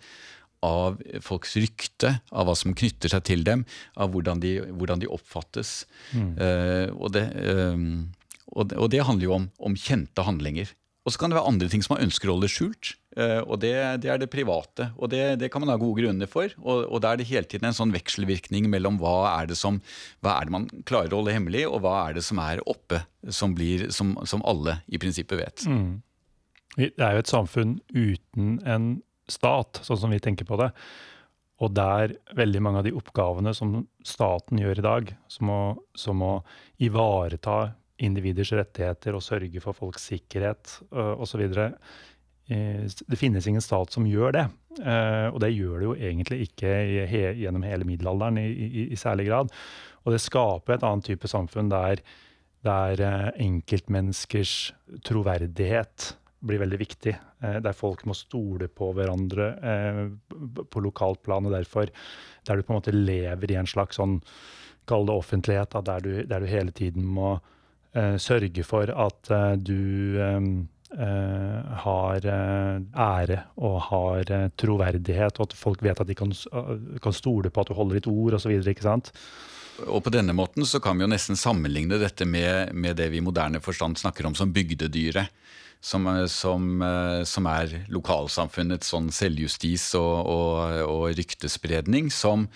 av 0.66 0.96
folks 1.22 1.52
rykte, 1.60 2.16
av 2.34 2.48
hva 2.48 2.56
som 2.58 2.74
knytter 2.74 3.12
seg 3.12 3.26
til 3.28 3.44
dem, 3.46 3.66
av 4.02 4.14
hvordan 4.14 4.40
de, 4.42 4.56
hvordan 4.74 5.04
de 5.04 5.10
oppfattes. 5.14 5.84
Mm. 6.16 6.32
Uh, 6.40 6.88
og 6.96 7.12
det, 7.14 7.26
um, 7.46 8.08
og 8.56 8.72
det, 8.72 8.80
og 8.80 8.90
det 8.94 9.04
handler 9.06 9.28
jo 9.28 9.36
om, 9.36 9.48
om, 9.60 9.76
kjente 9.78 10.26
handlinger. 10.26 10.72
Og 11.06 11.14
så 11.14 11.22
kan 11.22 11.30
det 11.30 11.38
være 11.38 11.52
andre 11.52 11.70
ting 11.70 11.84
som 11.86 11.96
man 11.96 12.08
ønsker 12.08 12.32
å 12.32 12.38
holde 12.38 12.50
skjult. 12.50 12.96
Uh, 13.16 13.40
og 13.48 13.62
det, 13.64 13.72
det, 14.04 14.10
er 14.12 14.20
det 14.20 14.28
private. 14.32 14.90
Og 15.00 15.10
det, 15.12 15.22
det, 15.40 15.50
kan 15.52 15.64
man 15.64 15.72
ha 15.72 15.78
gode 15.80 16.02
grunner 16.02 16.28
for. 16.28 16.52
Og, 16.60 16.84
og 16.90 17.00
da 17.04 17.14
er 17.14 17.22
det 17.22 17.30
hele 17.30 17.48
tiden 17.48 17.70
en 17.70 17.78
sånn 17.78 17.94
vekselvirkning 17.96 18.68
mellom 18.72 19.00
hva 19.00 19.16
er, 19.38 19.48
det 19.52 19.60
som, 19.60 19.80
hva 20.26 20.36
er 20.36 20.50
det 20.50 20.56
man 20.58 20.68
klarer 20.90 21.16
å 21.16 21.22
holde 21.22 21.36
hemmelig, 21.38 21.64
og 21.70 21.80
hva 21.86 21.96
er 22.04 22.18
det 22.18 22.26
som 22.28 22.42
er 22.44 22.64
oppe, 22.68 23.06
som, 23.32 23.56
blir, 23.56 23.88
som, 23.96 24.18
som 24.28 24.44
alle 24.48 24.82
i 24.92 25.00
prinsippet 25.02 25.40
vet. 25.40 25.66
Mm. 25.70 26.04
Det 26.76 26.92
er 27.00 27.16
jo 27.16 27.24
et 27.24 27.32
samfunn 27.32 27.78
uten 27.96 28.58
en 28.68 28.90
stat, 29.32 29.80
sånn 29.88 30.02
som 30.02 30.12
vi 30.12 30.20
tenker 30.22 30.48
på 30.48 30.60
det. 30.60 30.74
Og 31.64 31.72
der 31.72 32.18
veldig 32.36 32.62
mange 32.64 32.82
av 32.82 32.88
de 32.88 32.94
oppgavene 33.00 33.54
som 33.56 33.78
staten 34.04 34.60
gjør 34.60 34.82
i 34.82 34.86
dag, 34.86 35.16
som 35.32 35.52
å, 35.54 35.62
som 35.96 36.20
å 36.20 36.34
ivareta 36.84 37.72
individers 38.04 38.52
rettigheter 38.52 39.16
og 39.16 39.24
sørge 39.24 39.62
for 39.64 39.78
folks 39.78 40.10
sikkerhet 40.12 40.74
osv. 40.92 41.46
Det 42.48 43.18
finnes 43.18 43.48
ingen 43.48 43.64
stat 43.64 43.94
som 43.96 44.06
gjør 44.06 44.36
det. 44.36 44.46
Uh, 44.82 45.32
og 45.32 45.40
det 45.44 45.54
gjør 45.56 45.80
det 45.80 45.88
jo 45.88 45.96
egentlig 45.96 46.38
ikke 46.50 46.74
gjennom 47.40 47.64
hele 47.66 47.88
middelalderen 47.88 48.40
i, 48.42 48.50
i, 48.52 48.84
i, 48.90 49.00
særlig 49.00 49.30
grad. 49.30 49.54
Og 50.04 50.14
det 50.14 50.22
skaper 50.24 50.76
et 50.76 50.86
annet 50.86 51.08
type 51.08 51.30
samfunn 51.32 51.72
der, 51.72 52.04
der 52.68 53.02
uh, 53.02 53.30
enkeltmenneskers 53.42 54.74
troverdighet 55.08 56.12
blir 56.46 56.62
veldig 56.62 56.78
viktig. 56.78 57.16
Der 57.42 57.74
folk 57.74 58.04
må 58.06 58.14
stole 58.18 58.68
på 58.70 58.92
hverandre 58.94 59.48
på 60.70 60.82
lokalt 60.84 61.24
plan. 61.26 61.46
Og 61.48 61.56
derfor 61.56 61.90
der 62.46 62.60
du 62.60 62.62
på 62.62 62.74
en 62.74 62.78
måte 62.78 62.94
lever 62.94 63.50
i 63.50 63.58
en 63.58 63.70
slags 63.70 63.98
sånn, 63.98 64.20
kall 64.86 65.08
det 65.10 65.16
offentlighet, 65.16 65.74
der 65.88 66.06
du, 66.06 66.12
der 66.30 66.44
du 66.44 66.50
hele 66.50 66.74
tiden 66.76 67.08
må 67.18 67.32
sørge 68.22 68.66
for 68.68 68.92
at 68.94 69.32
du 69.66 70.68
har 70.96 72.26
ære 72.26 73.38
og 73.58 73.76
har 73.90 74.32
troverdighet, 74.56 75.40
og 75.40 75.50
at 75.50 75.56
folk 75.58 75.84
vet 75.84 76.00
at 76.00 76.08
de 76.08 76.16
kan, 76.16 76.32
kan 77.04 77.16
stole 77.16 77.52
på 77.52 77.64
at 77.64 77.72
du 77.72 77.76
holder 77.78 78.00
ditt 78.00 78.08
ord 78.12 78.38
osv. 78.38 78.54
Og 79.92 80.00
på 80.06 80.14
denne 80.14 80.36
måten 80.36 80.64
så 80.68 80.80
kan 80.80 80.96
vi 80.96 81.04
jo 81.04 81.12
nesten 81.12 81.40
sammenligne 81.40 82.00
dette 82.00 82.28
med, 82.28 82.72
med 82.72 82.96
det 83.00 83.10
vi 83.12 83.20
i 83.20 83.26
moderne 83.26 83.60
forstand 83.64 84.00
snakker 84.00 84.30
om 84.30 84.38
som 84.38 84.54
bygdedyret. 84.56 85.32
Som, 85.86 86.08
som, 86.32 86.80
som 87.30 87.48
er 87.52 87.74
lokalsamfunnets 87.94 88.88
sånn 88.90 89.12
selvjustis 89.14 89.92
og, 90.00 90.32
og, 90.32 90.80
og 90.88 91.04
ryktespredning. 91.20 92.08
Som, 92.10 92.48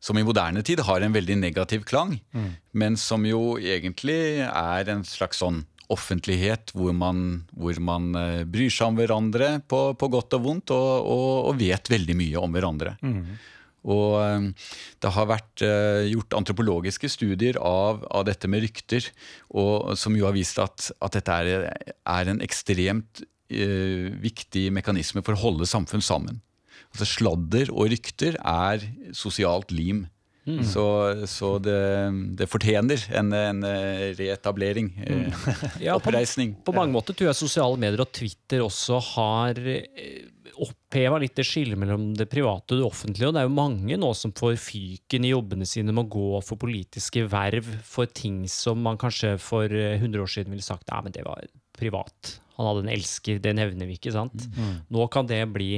som 0.00 0.18
i 0.18 0.24
moderne 0.26 0.62
tid 0.66 0.82
har 0.86 1.02
en 1.02 1.14
veldig 1.14 1.38
negativ 1.40 1.86
klang, 1.88 2.18
mm. 2.34 2.50
men 2.78 2.98
som 3.00 3.24
jo 3.26 3.56
egentlig 3.58 4.44
er 4.46 4.92
en 4.92 5.06
slags 5.06 5.40
sånn 5.42 5.64
offentlighet 5.92 6.72
hvor 6.76 6.94
man, 6.96 7.44
hvor 7.56 7.78
man 7.82 8.10
uh, 8.16 8.42
bryr 8.48 8.72
seg 8.72 8.90
om 8.90 8.98
hverandre 8.98 9.52
på, 9.68 9.82
på 9.98 10.10
godt 10.12 10.36
og 10.38 10.44
vondt, 10.44 10.74
og, 10.74 10.90
og, 11.04 11.30
og, 11.50 11.54
vet 11.60 11.92
veldig 11.92 12.16
mye 12.18 12.42
om 12.42 12.56
hverandre. 12.56 12.96
Mm. 13.00 13.22
Og 13.88 14.18
um, 14.18 14.48
det 15.00 15.12
har 15.14 15.30
vært 15.30 15.64
uh, 15.64 16.04
gjort 16.10 16.36
antropologiske 16.40 17.10
studier 17.12 17.60
av, 17.62 18.02
av, 18.10 18.26
dette 18.28 18.50
med 18.50 18.66
rykter, 18.66 19.08
og, 19.54 19.94
som 20.00 20.16
jo 20.18 20.28
har 20.28 20.36
vist 20.36 20.60
at, 20.62 20.90
at 21.00 21.16
dette 21.16 21.38
er, 21.40 21.70
er 21.94 22.32
en 22.34 22.44
ekstremt 22.44 23.24
uh, 23.24 24.08
viktig 24.20 24.68
mekanisme 24.76 25.24
for 25.24 25.36
å 25.36 25.42
holde 25.46 25.70
samfunn 25.70 26.04
sammen. 26.04 26.42
Altså 26.92 27.08
Sladder 27.08 27.72
og 27.72 27.90
rykter 27.92 28.36
er 28.42 28.84
sosialt 29.16 29.72
lim. 29.74 30.06
Mm. 30.48 30.62
Så, 30.64 30.84
så 31.28 31.52
det, 31.60 31.76
det, 32.38 32.48
fortjener 32.48 33.02
en, 33.20 33.34
en 33.36 33.66
reetablering. 34.16 34.88
Mm. 34.96 35.28
ja, 35.86 35.98
oppreisning. 35.98 36.54
På, 36.56 36.72
på, 36.72 36.78
mange 36.80 36.94
måter 36.94 37.16
tror 37.16 37.30
jeg 37.30 37.40
sosiale 37.42 37.80
medier 37.80 38.00
og 38.04 38.12
Twitter 38.16 38.64
også 38.64 39.00
har 39.12 39.60
eh, 39.60 40.24
oppheva 40.64 41.20
litt 41.20 41.36
det 41.38 41.46
skillet 41.46 41.78
mellom 41.78 42.10
det 42.18 42.28
private 42.30 42.74
og 42.74 42.80
det 42.80 42.88
offentlige. 42.88 43.28
Og 43.28 43.36
det 43.36 43.42
er 43.42 43.48
jo 43.48 43.58
mange 43.58 44.00
nå 44.00 44.10
som 44.16 44.34
får 44.36 44.56
fyken 44.62 45.26
i 45.26 45.34
jobbene 45.34 45.68
sine 45.68 45.94
med 45.94 46.06
å 46.06 46.12
gå 46.16 46.42
for 46.46 46.60
politiske 46.60 47.26
verv 47.30 47.68
for 47.86 48.10
ting 48.10 48.42
som 48.50 48.80
man 48.84 49.00
kanskje 49.00 49.36
for 49.42 49.68
100 49.68 50.08
eh, 50.08 50.22
år 50.24 50.34
siden 50.34 50.54
ville 50.54 50.66
sagt 50.66 50.88
nei, 50.90 51.04
men 51.06 51.14
det 51.14 51.26
var 51.28 51.44
privat. 51.78 52.38
Han 52.58 52.70
hadde 52.70 52.86
en 52.86 52.96
elsker, 52.96 53.38
det 53.42 53.54
nevner 53.54 53.86
vi 53.86 53.98
ikke. 53.98 54.14
sant? 54.16 54.48
Mm. 54.56 54.82
Nå 54.94 55.06
kan 55.12 55.28
det 55.30 55.44
bli 55.54 55.76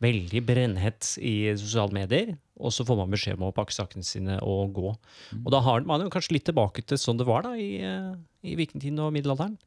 veldig 0.00 0.44
brennhett 0.46 1.16
i 1.18 1.50
sosiale 1.58 1.94
medier. 1.96 2.36
Og 2.60 2.74
så 2.74 2.84
får 2.86 2.98
man 3.00 3.12
beskjed 3.12 3.40
om 3.40 3.48
å 3.48 3.54
pakke 3.56 3.74
sakene 3.74 4.06
sine 4.06 4.36
og 4.44 4.74
gå. 4.76 4.92
Mm. 5.32 5.42
Og 5.42 5.50
da 5.54 5.62
har 5.64 5.88
man 5.88 6.04
jo 6.04 6.12
kanskje 6.12 6.36
litt 6.36 6.46
tilbake 6.50 6.84
til 6.84 7.00
sånn 7.00 7.20
det 7.20 7.26
var 7.28 7.46
da 7.46 7.56
i, 7.56 7.72
eh, 7.80 8.12
i 8.44 8.56
vikingtiden 8.60 9.00
og 9.00 9.14
middelalderen. 9.16 9.58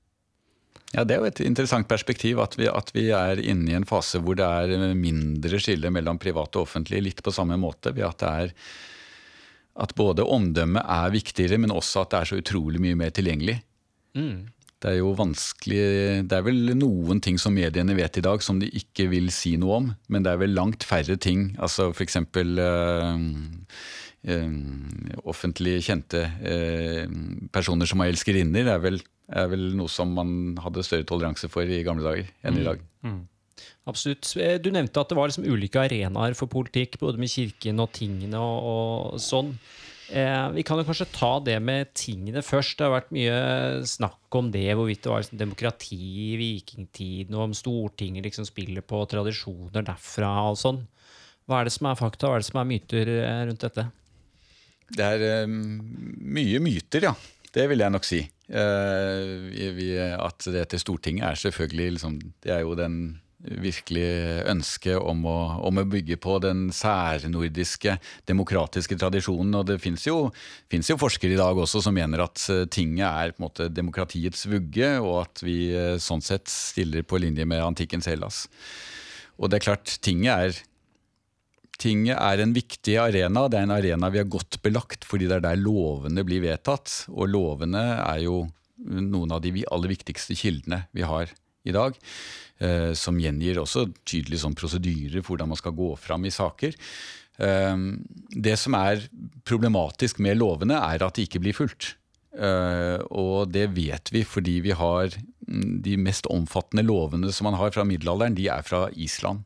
Ja, 0.93 1.03
Det 1.03 1.15
er 1.15 1.23
jo 1.23 1.29
et 1.32 1.41
interessant 1.41 1.88
perspektiv 1.89 2.39
at 2.43 2.53
vi, 2.58 2.67
at 2.69 2.91
vi, 2.93 3.08
er 3.10 3.41
inne 3.41 3.71
i 3.71 3.77
en 3.77 3.88
fase 3.89 4.21
hvor 4.21 4.38
det 4.38 4.45
er 4.45 4.93
mindre 4.93 5.58
skille 5.62 5.89
mellom 5.89 6.19
privat 6.21 6.53
og 6.56 6.67
offentlig, 6.67 7.01
litt 7.01 7.23
på 7.25 7.34
samme 7.34 7.58
måte. 7.58 7.95
ved 7.95 8.06
at 8.06 8.19
det 8.21 8.29
er 8.29 8.53
at 9.73 9.95
både 9.97 10.21
omdømmet 10.21 10.86
er 10.86 11.13
viktigere, 11.13 11.58
men 11.58 11.73
også 11.73 12.03
at 12.03 12.12
det 12.12 12.19
er 12.19 12.29
så 12.29 12.38
utrolig 12.38 12.82
mye 12.84 12.97
mer 12.99 13.10
tilgjengelig. 13.10 13.58
Mm. 14.13 14.53
Det 14.83 14.91
er 14.91 14.97
jo 14.99 15.13
vanskelig 15.15 15.83
Det 16.27 16.35
er 16.35 16.43
vel 16.43 16.73
noen 16.75 17.21
ting 17.23 17.37
som 17.39 17.55
mediene 17.55 17.95
vet 17.95 18.19
i 18.19 18.25
dag 18.25 18.43
som 18.43 18.59
de 18.59 18.67
ikke 18.67 19.07
vil 19.13 19.31
si 19.31 19.55
noe 19.59 19.79
om, 19.79 19.91
men 20.11 20.25
det 20.25 20.33
er 20.33 20.41
vel 20.41 20.55
langt 20.57 20.83
færre 20.83 21.15
ting. 21.15 21.53
Altså 21.63 21.89
f.eks. 21.93 22.19
Uh, 22.19 23.21
uh, 24.27 24.57
offentlig 25.23 25.77
kjente 25.87 26.25
uh, 26.27 27.05
personer 27.55 27.87
som 27.87 28.03
har 28.03 28.11
elskerinner, 28.11 28.73
er 28.75 28.83
vel, 28.83 28.99
er 29.31 29.47
vel 29.53 29.69
noe 29.79 29.91
som 29.91 30.11
man 30.17 30.57
hadde 30.59 30.83
større 30.83 31.07
toleranse 31.07 31.47
for 31.53 31.63
i 31.63 31.83
gamle 31.87 32.03
dager 32.03 32.27
enn 32.43 32.59
i 32.59 32.65
mm. 32.65 32.67
dag. 32.67 32.83
Mm. 33.07 33.21
Absolutt. 33.89 34.29
Eh, 34.39 34.57
du 34.63 34.69
nevnte 34.71 34.99
at 34.99 35.11
det 35.11 35.17
var 35.17 35.31
liksom 35.31 35.47
ulike 35.47 35.81
arenaer 35.81 36.35
for 36.39 36.51
politikk, 36.51 36.99
både 37.01 37.19
med 37.19 37.31
kirken 37.31 37.81
og 37.83 37.91
tingene 37.95 38.39
og, 38.39 38.67
og 38.67 39.23
sånn. 39.23 39.51
Eh, 40.11 40.49
vi 40.51 40.63
kan 40.67 40.79
jo 40.79 40.85
kanskje 40.87 41.07
ta 41.15 41.31
det 41.43 41.55
med 41.63 41.93
tingene 41.95 42.43
først. 42.43 42.75
Det 42.77 42.85
har 42.87 42.95
vært 42.97 43.13
mye 43.15 43.37
snakk 43.87 44.37
om 44.37 44.51
det, 44.51 44.67
hvorvidt 44.75 45.03
det 45.05 45.11
var 45.11 45.23
liksom 45.23 45.39
demokrati 45.39 45.99
i 45.99 46.29
vikingtiden, 46.39 47.35
og 47.37 47.49
om 47.49 47.55
Stortinget 47.57 48.27
liksom 48.27 48.47
spiller 48.47 48.83
på 48.85 49.03
tradisjoner 49.09 49.85
derfra 49.87 50.33
og 50.51 50.59
sånn. 50.59 50.83
Hva 51.47 51.59
er 51.59 51.67
det 51.67 51.75
som 51.75 51.89
er 51.89 51.99
fakta, 51.99 52.29
hva 52.29 52.37
er 52.37 52.43
det 52.43 52.49
som 52.49 52.61
er 52.61 52.69
myter 52.69 53.13
eh, 53.15 53.43
rundt 53.49 53.63
dette? 53.63 53.87
Det 54.93 55.07
er 55.15 55.47
um, 55.47 55.57
mye 56.35 56.59
myter, 56.61 57.07
ja. 57.09 57.15
Det 57.53 57.65
vil 57.69 57.83
jeg 57.83 57.93
nok 57.93 58.05
si. 58.07 58.19
Uh, 58.53 59.49
vi, 59.77 59.93
at 59.97 60.45
det 60.51 60.65
til 60.73 60.81
Stortinget 60.81 61.25
er 61.29 61.39
selvfølgelig 61.39 61.93
liksom, 61.95 62.17
Det 62.43 62.51
er 62.51 62.59
jo 62.65 62.73
den 62.75 62.97
virkelig 63.43 64.08
ønske 64.49 64.95
om 64.97 65.25
å, 65.27 65.38
om 65.67 65.82
å 65.82 65.86
bygge 65.89 66.17
på 66.23 66.38
den 66.43 66.65
særnordiske 66.73 67.97
demokratiske 68.29 68.97
tradisjonen. 68.99 69.53
Og 69.60 69.67
det 69.67 69.79
fins 69.84 70.08
jo, 70.08 70.29
jo 70.71 70.99
forskere 70.99 71.36
i 71.36 71.39
dag 71.39 71.60
også 71.60 71.84
som 71.84 71.95
mener 71.95 72.23
at 72.23 72.43
eh, 72.53 72.65
tinget 72.71 73.08
er 73.10 73.34
på 73.34 73.41
en 73.41 73.47
måte 73.47 73.69
demokratiets 73.71 74.47
vugge, 74.51 74.95
og 75.03 75.23
at 75.25 75.43
vi 75.45 75.58
eh, 75.75 75.95
sånn 76.01 76.23
sett 76.23 76.47
stiller 76.51 77.03
på 77.08 77.19
linje 77.21 77.47
med 77.49 77.65
antikkens 77.65 78.08
Hellas. 78.12 78.45
Og 79.38 79.49
det 79.49 79.60
er 79.60 79.71
klart, 79.71 79.97
tinget 80.03 80.34
er 80.36 80.63
Tinget 81.82 82.19
er 82.21 82.39
en 82.39 82.51
viktig 82.53 82.93
arena. 83.01 83.47
Det 83.49 83.58
er 83.58 83.65
en 83.65 83.73
arena 83.73 84.10
vi 84.13 84.19
har 84.21 84.27
godt 84.29 84.60
belagt 84.63 85.08
fordi 85.10 85.25
det 85.27 85.39
er 85.39 85.43
der 85.47 85.58
lovene 85.60 86.21
blir 86.23 86.43
vedtatt. 86.45 87.08
Og 87.12 87.32
lovene 87.34 87.82
er 87.97 88.21
jo 88.23 88.43
noen 88.77 89.34
av 89.34 89.41
de 89.43 89.65
aller 89.65 89.91
viktigste 89.91 90.38
kildene 90.38 90.84
vi 90.95 91.03
har 91.10 91.34
i 91.67 91.76
dag. 91.76 91.97
Eh, 92.63 92.93
som 92.97 93.17
gjengir 93.19 93.60
også 93.62 93.88
tydelig 94.08 94.43
sånn 94.43 94.56
prosedyrer 94.58 95.23
for 95.23 95.34
hvordan 95.34 95.52
man 95.52 95.60
skal 95.60 95.76
gå 95.76 95.93
fram 95.99 96.28
i 96.28 96.34
saker. 96.34 96.78
Eh, 97.41 97.76
det 98.30 98.56
som 98.62 98.78
er 98.78 99.08
problematisk 99.47 100.21
med 100.23 100.39
lovene, 100.39 100.78
er 100.78 101.04
at 101.04 101.17
de 101.17 101.28
ikke 101.28 101.41
blir 101.43 101.58
fulgt. 101.58 101.95
Eh, 102.34 102.99
og 103.13 103.52
det 103.54 103.67
vet 103.76 104.10
vi 104.13 104.23
fordi 104.26 104.60
vi 104.65 104.73
har 104.73 105.12
mm, 105.13 105.82
de 105.86 105.97
mest 106.02 106.30
omfattende 106.34 106.86
lovene 106.86 107.30
som 107.34 107.49
man 107.49 107.60
har 107.60 107.73
fra 107.76 107.86
middelalderen, 107.86 108.38
de 108.38 108.47
er 108.49 108.65
fra 108.65 108.88
Island. 108.93 109.43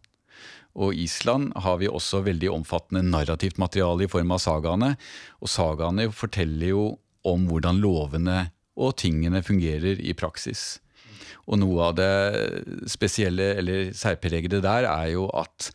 Og 0.78 0.94
Island 0.94 1.56
har 1.58 1.80
vi 1.82 1.90
også 1.90 2.22
veldig 2.28 2.52
omfattende 2.54 3.02
narrativt 3.02 3.58
materiale 3.58 4.06
i 4.06 4.12
form 4.12 4.36
av 4.36 4.44
sagaene. 4.44 4.92
Og 5.42 5.50
sagaene 5.50 6.06
forteller 6.14 6.70
jo 6.70 6.84
om 7.28 7.48
hvordan 7.50 7.82
lovene 7.82 8.52
og 8.78 8.94
tingene 9.02 9.42
fungerer 9.42 9.98
i 9.98 10.14
praksis. 10.14 10.78
Og 11.48 11.62
noe 11.62 11.90
av 11.90 11.96
det 11.98 12.12
spesielle 12.92 13.54
eller 13.62 13.92
særpregede 13.96 14.62
der 14.64 14.88
er 14.90 15.14
jo 15.14 15.28
at 15.32 15.72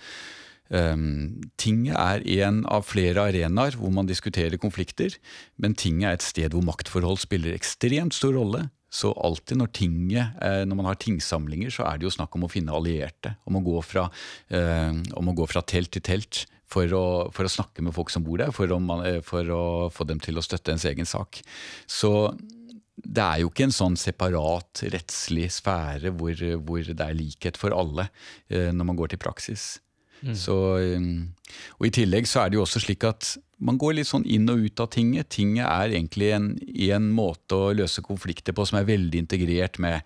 um, 0.69 1.41
tinget 1.61 1.97
er 1.97 2.27
en 2.45 2.63
av 2.69 2.87
flere 2.89 3.25
arenaer 3.31 3.79
hvor 3.81 3.93
man 3.95 4.09
diskuterer 4.11 4.61
konflikter, 4.61 5.17
men 5.57 5.77
tinget 5.79 6.09
er 6.09 6.19
et 6.19 6.29
sted 6.29 6.55
hvor 6.55 6.67
maktforhold 6.67 7.23
spiller 7.25 7.57
ekstremt 7.57 8.17
stor 8.17 8.37
rolle. 8.37 8.67
Så 8.93 9.15
alltid 9.17 9.57
når, 9.57 9.71
tinget, 9.73 10.35
eh, 10.45 10.67
når 10.69 10.77
man 10.77 10.91
har 10.91 10.99
tingsamlinger, 11.01 11.73
så 11.73 11.87
er 11.89 11.97
det 11.97 12.05
jo 12.05 12.13
snakk 12.13 12.35
om 12.37 12.43
å 12.45 12.51
finne 12.53 12.75
allierte. 12.77 13.39
Om 13.49 13.57
å 13.57 13.63
gå 13.65 13.79
fra, 13.89 14.03
um, 14.53 14.99
å 15.17 15.33
gå 15.39 15.47
fra 15.49 15.63
telt 15.65 15.95
til 15.97 16.05
telt 16.05 16.43
for 16.73 16.93
å, 16.97 17.05
for 17.33 17.49
å, 17.49 17.53
snakke 17.53 17.85
med 17.85 17.95
folk 17.97 18.13
som 18.13 18.25
bor 18.27 18.41
der, 18.41 18.53
for 18.55 18.69
å, 18.73 18.79
eh, 19.09 19.21
for 19.25 19.49
å 19.49 19.63
få 19.93 20.07
dem 20.09 20.21
til 20.23 20.37
å 20.37 20.45
støtte 20.45 20.75
ens 20.75 20.87
egen 20.89 21.09
sak. 21.09 21.41
Så 21.89 22.13
det 22.97 23.23
er 23.25 23.41
jo 23.43 23.51
ikke 23.51 23.67
en 23.69 23.75
sånn 23.75 23.97
separat 23.99 24.83
rettslig 24.93 25.49
sfære 25.55 26.13
hvor, 26.19 26.37
hvor 26.61 26.85
det 26.85 27.01
er 27.01 27.17
likhet 27.17 27.59
for 27.61 27.75
alle 27.75 28.09
eh, 28.53 28.71
når 28.73 28.89
man 28.89 28.99
går 28.99 29.15
til 29.15 29.23
praksis. 29.23 29.81
Mm. 30.23 30.35
Så, 30.39 30.57
eh, 30.79 31.07
og 31.79 31.89
I 31.89 31.95
tillegg 31.95 32.29
så 32.31 32.43
er 32.43 32.53
det 32.53 32.61
jo 32.61 32.67
også 32.67 32.85
slik 32.85 33.07
at 33.09 33.35
man 33.63 33.79
går 33.79 33.97
litt 33.99 34.11
sånn 34.11 34.27
inn 34.27 34.51
og 34.51 34.65
ut 34.67 34.83
av 34.83 34.91
tinget. 34.95 35.31
Tinget 35.35 35.67
er 35.69 35.95
egentlig 35.95 36.33
en, 36.35 36.53
en 36.91 37.09
måte 37.15 37.59
å 37.59 37.73
løse 37.77 38.03
konflikter 38.05 38.55
på 38.57 38.67
som 38.67 38.81
er 38.81 38.89
veldig 38.89 39.23
integrert 39.23 39.79
med, 39.83 40.03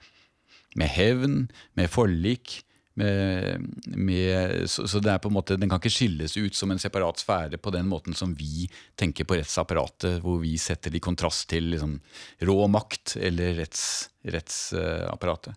med 0.76 0.92
hevn, 0.92 1.38
med 1.78 1.92
forlik, 1.92 2.60
med, 2.96 3.66
med, 3.92 4.64
så, 4.70 4.86
så, 4.88 5.00
det 5.04 5.12
er 5.12 5.20
på 5.22 5.28
en 5.30 5.36
måte, 5.36 5.58
Den 5.60 5.68
kan 5.68 5.82
ikke 5.82 5.92
skilles 5.92 6.36
ut 6.36 6.56
som 6.56 6.72
en 6.72 6.80
separat 6.80 7.20
sfære 7.20 7.60
på 7.60 7.72
den 7.74 7.88
måten 7.90 8.16
som 8.16 8.32
vi 8.36 8.66
tenker 8.98 9.28
på 9.28 9.38
rettsapparatet, 9.38 10.22
hvor 10.24 10.40
vi 10.42 10.56
setter 10.60 10.92
det 10.92 11.02
i 11.02 11.04
kontrast 11.04 11.48
til 11.52 11.70
liksom, 11.74 11.98
rå 12.48 12.58
makt 12.72 13.18
eller 13.20 13.58
retts, 13.60 13.84
rettsapparatet. 14.24 15.56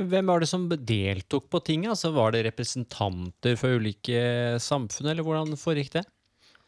Hvem 0.00 0.30
var 0.30 0.40
det 0.40 0.48
som 0.48 0.68
deltok 0.70 1.50
på 1.50 1.60
tinget? 1.66 1.92
Altså, 1.92 2.12
var 2.14 2.32
det 2.32 2.44
representanter 2.46 3.58
for 3.58 3.80
ulike 3.80 4.56
samfunn, 4.62 5.10
eller 5.10 5.26
hvordan 5.26 5.58
foregikk 5.58 5.98
det? 5.98 6.06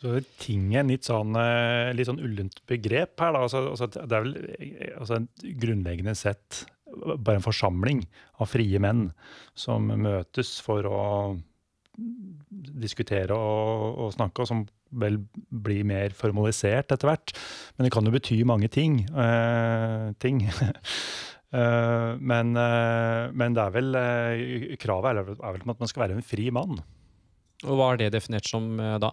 Så 0.03 0.19
Tinget 0.43 0.81
er 0.81 0.89
litt 0.89 1.07
sånn, 1.07 1.37
eh, 1.39 1.93
litt 1.95 2.09
sånn 2.09 2.21
ullent 2.23 2.59
begrep 2.67 3.23
her. 3.23 3.37
Da. 3.37 3.45
Altså, 3.47 3.61
altså, 3.71 3.87
det 3.95 4.17
er 4.17 4.25
vel 4.25 4.33
eh, 4.59 4.95
altså, 4.99 5.21
grunnleggende 5.63 6.17
sett 6.19 6.65
bare 7.17 7.39
en 7.39 7.45
forsamling 7.45 8.05
av 8.43 8.51
frie 8.53 8.81
menn 8.83 9.09
som 9.59 9.89
møtes 9.89 10.59
for 10.65 10.87
å 10.89 11.03
diskutere 12.83 13.37
og, 13.37 13.99
og 14.07 14.15
snakke, 14.15 14.45
og 14.45 14.49
som 14.49 14.63
vel 15.03 15.19
blir 15.49 15.85
mer 15.89 16.15
formalisert 16.17 16.93
etter 16.93 17.09
hvert. 17.09 17.35
Men 17.77 17.87
det 17.87 17.93
kan 17.95 18.07
jo 18.07 18.15
bety 18.15 18.43
mange 18.49 18.69
ting. 18.73 19.03
Eh, 19.09 20.13
ting. 20.23 20.45
eh, 21.59 22.11
men, 22.21 22.55
eh, 22.61 23.27
men, 23.33 23.57
det 23.57 23.67
er 23.67 23.77
vel 23.77 24.01
eh, 24.01 24.73
kravet 24.81 25.13
er 25.13 25.23
er 25.23 25.59
vel 25.59 25.75
at 25.75 25.85
man 25.85 25.91
skal 25.91 26.07
være 26.07 26.19
en 26.19 26.27
fri 26.27 26.51
mann. 26.55 26.81
Og 27.63 27.79
Hva 27.79 27.93
er 27.93 28.03
det 28.03 28.15
definert 28.17 28.49
som 28.49 28.75
eh, 28.81 28.99
da? 29.03 29.13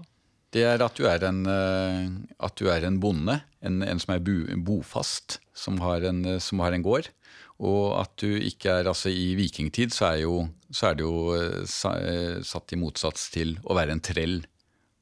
Det 0.49 0.63
er 0.65 0.81
at 0.81 0.97
du 0.97 1.05
er 1.05 1.23
en, 1.27 1.43
eh, 1.45 2.09
at 2.41 2.57
du 2.57 2.71
er 2.73 2.87
en 2.87 2.97
bonde, 3.01 3.37
en, 3.61 3.83
en 3.85 4.01
som 4.01 4.15
er 4.15 4.23
bofast, 4.65 5.37
som 5.53 5.77
har 5.83 6.07
en, 6.09 6.23
som 6.41 6.63
har 6.63 6.73
en 6.73 6.85
gård. 6.85 7.11
Og 7.59 7.97
at 7.99 8.13
du 8.21 8.37
ikke 8.39 8.79
er 8.79 8.87
altså 8.87 9.11
I 9.11 9.33
vikingtid 9.35 9.91
så 9.91 10.13
er, 10.13 10.21
jo, 10.23 10.45
så 10.71 10.91
er 10.91 10.99
det 10.99 11.03
jo 11.03 11.35
eh, 11.35 11.75
eh, 11.91 12.39
satt 12.47 12.75
i 12.75 12.79
motsats 12.79 13.27
til 13.33 13.57
å 13.67 13.75
være 13.75 13.97
en 13.97 14.03
trell. 14.03 14.39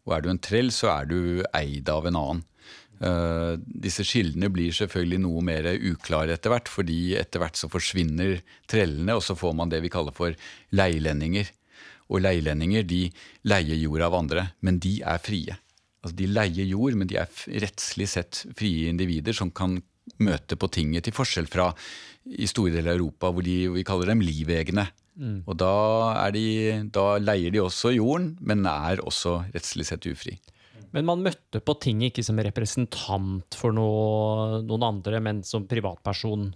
Og 0.08 0.16
er 0.16 0.24
du 0.24 0.32
en 0.32 0.42
trell, 0.42 0.72
så 0.74 0.90
er 0.96 1.10
du 1.10 1.20
eid 1.58 1.90
av 1.94 2.10
en 2.10 2.18
annen. 2.18 2.46
Uh, 2.98 3.62
disse 3.62 4.02
skillene 4.08 4.48
blir 4.50 4.74
selvfølgelig 4.74 5.20
noe 5.22 5.44
mer 5.46 5.68
uklare 5.76 6.34
etter 6.34 6.50
hvert, 6.50 6.72
fordi 6.72 7.12
etter 7.20 7.44
hvert 7.44 7.60
så 7.60 7.70
forsvinner 7.70 8.40
trellene, 8.66 9.14
og 9.14 9.22
så 9.22 9.36
får 9.38 9.54
man 9.60 9.70
det 9.70 9.84
vi 9.84 9.92
kaller 9.94 10.16
for 10.18 10.34
leilendinger. 10.74 11.52
Og 12.10 12.24
leilendinger 12.24 12.88
de 12.88 13.04
leier 13.46 13.78
jord 13.84 14.08
av 14.08 14.18
andre, 14.18 14.48
men 14.66 14.80
de 14.82 14.96
er 15.06 15.22
frie. 15.22 15.60
Altså 16.02 16.18
De 16.18 16.32
leier 16.32 16.72
jord, 16.72 16.98
men 16.98 17.10
de 17.10 17.20
er 17.22 17.46
rettslig 17.68 18.10
sett 18.10 18.46
frie 18.58 18.90
individer 18.90 19.36
som 19.36 19.52
kan 19.52 19.78
møte 20.24 20.58
på 20.58 20.70
tinget, 20.72 21.06
til 21.06 21.16
forskjell 21.16 21.50
fra 21.52 21.74
i 22.30 22.48
store 22.50 22.74
deler 22.76 22.94
av 22.94 23.00
Europa 23.00 23.32
hvor 23.32 23.46
de, 23.46 23.58
vi 23.74 23.86
kaller 23.88 24.12
dem 24.12 24.24
livegne. 24.26 24.88
Mm. 25.18 25.40
Og 25.50 25.58
da, 25.58 25.74
de, 26.34 26.46
da, 26.94 27.08
leier 27.22 27.54
de 27.54 27.64
også 27.64 27.96
jorden, 27.96 28.36
men 28.46 28.68
er 28.70 29.02
også 29.06 29.40
rettslig 29.54 29.88
sett 29.90 30.06
ufri. 30.10 30.38
Men 30.96 31.08
man 31.08 31.24
møtte 31.26 31.60
på 31.64 31.76
ting 31.84 32.04
ikke 32.08 32.24
som 32.24 32.40
representant 32.42 33.58
for 33.58 33.76
noe, 33.76 34.62
noen 34.66 34.86
andre, 34.88 35.22
men 35.24 35.42
som 35.46 35.68
privatperson? 35.70 36.52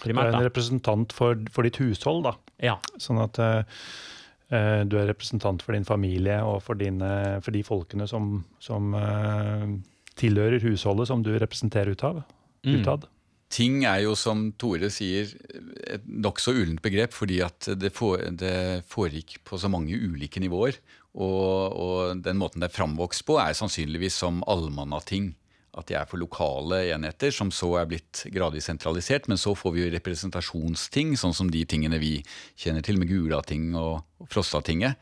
Primært, 0.00 0.30
Du 0.30 0.36
er 0.36 0.40
en 0.40 0.46
representant 0.46 1.14
for, 1.14 1.38
for, 1.50 1.66
ditt 1.66 1.80
hushold, 1.80 2.22
da. 2.28 2.34
Ja. 2.62 2.76
Sånn 3.00 3.18
at 3.22 3.40
uh, 3.40 3.62
du 4.86 4.98
er 5.00 5.08
representant 5.10 5.64
for 5.64 5.74
din 5.74 5.88
familie 5.88 6.38
og 6.46 6.60
for, 6.66 6.78
dine, 6.78 7.40
for 7.44 7.56
de 7.56 7.64
folkene 7.66 8.06
som, 8.10 8.44
som 8.62 8.94
uh, 8.94 9.66
tilhører 10.20 10.62
husholdet 10.62 11.10
som 11.10 11.24
du 11.26 11.32
representerer 11.38 11.96
utad. 11.96 12.22
Mm. 12.66 13.08
Ting 13.50 13.82
er 13.88 14.04
jo, 14.04 14.14
som 14.14 14.44
Tore 14.60 14.92
sier, 14.94 15.32
et 15.90 16.04
nokså 16.06 16.54
ullent 16.54 16.82
begrep, 16.84 17.14
fordi 17.16 17.40
at 17.42 17.72
det, 17.74 17.90
for, 17.96 18.22
det, 18.22 18.84
foregikk 18.90 19.40
på 19.46 19.58
så 19.58 19.70
mange 19.72 19.98
ulike 19.98 20.42
nivåer. 20.42 20.78
Og, 21.18 21.74
og 21.74 22.22
den 22.22 22.38
måten 22.38 22.62
det 22.62 22.70
er 22.70 22.76
framvokst 22.76 23.26
på, 23.26 23.40
er 23.42 23.56
sannsynligvis 23.58 24.20
som 24.22 24.44
allmannating. 24.50 25.32
At 25.78 25.90
de 25.90 25.96
er 25.98 26.06
for 26.10 26.18
lokale 26.22 26.84
enheter, 26.94 27.34
som 27.34 27.50
så 27.54 27.72
er 27.80 27.90
blitt 27.90 28.24
gradvis 28.34 28.70
sentralisert. 28.70 29.26
Men 29.30 29.38
så 29.38 29.56
får 29.58 29.74
vi 29.74 29.84
jo 29.84 29.92
representasjonsting, 29.96 31.16
sånn 31.18 31.34
som 31.34 31.50
de 31.50 31.64
tingene 31.66 31.98
vi 32.02 32.16
kjenner 32.58 32.86
til, 32.86 32.98
med 33.02 33.10
Gulating 33.10 33.72
og 33.78 34.30
Frostatinget. 34.30 34.98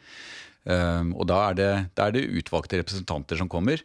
Um, 0.68 1.14
og 1.16 1.28
da 1.30 1.38
er, 1.48 1.56
det, 1.56 1.70
da 1.96 2.08
er 2.08 2.16
det 2.16 2.28
utvalgte 2.40 2.80
representanter 2.82 3.40
som 3.40 3.48
kommer. 3.48 3.80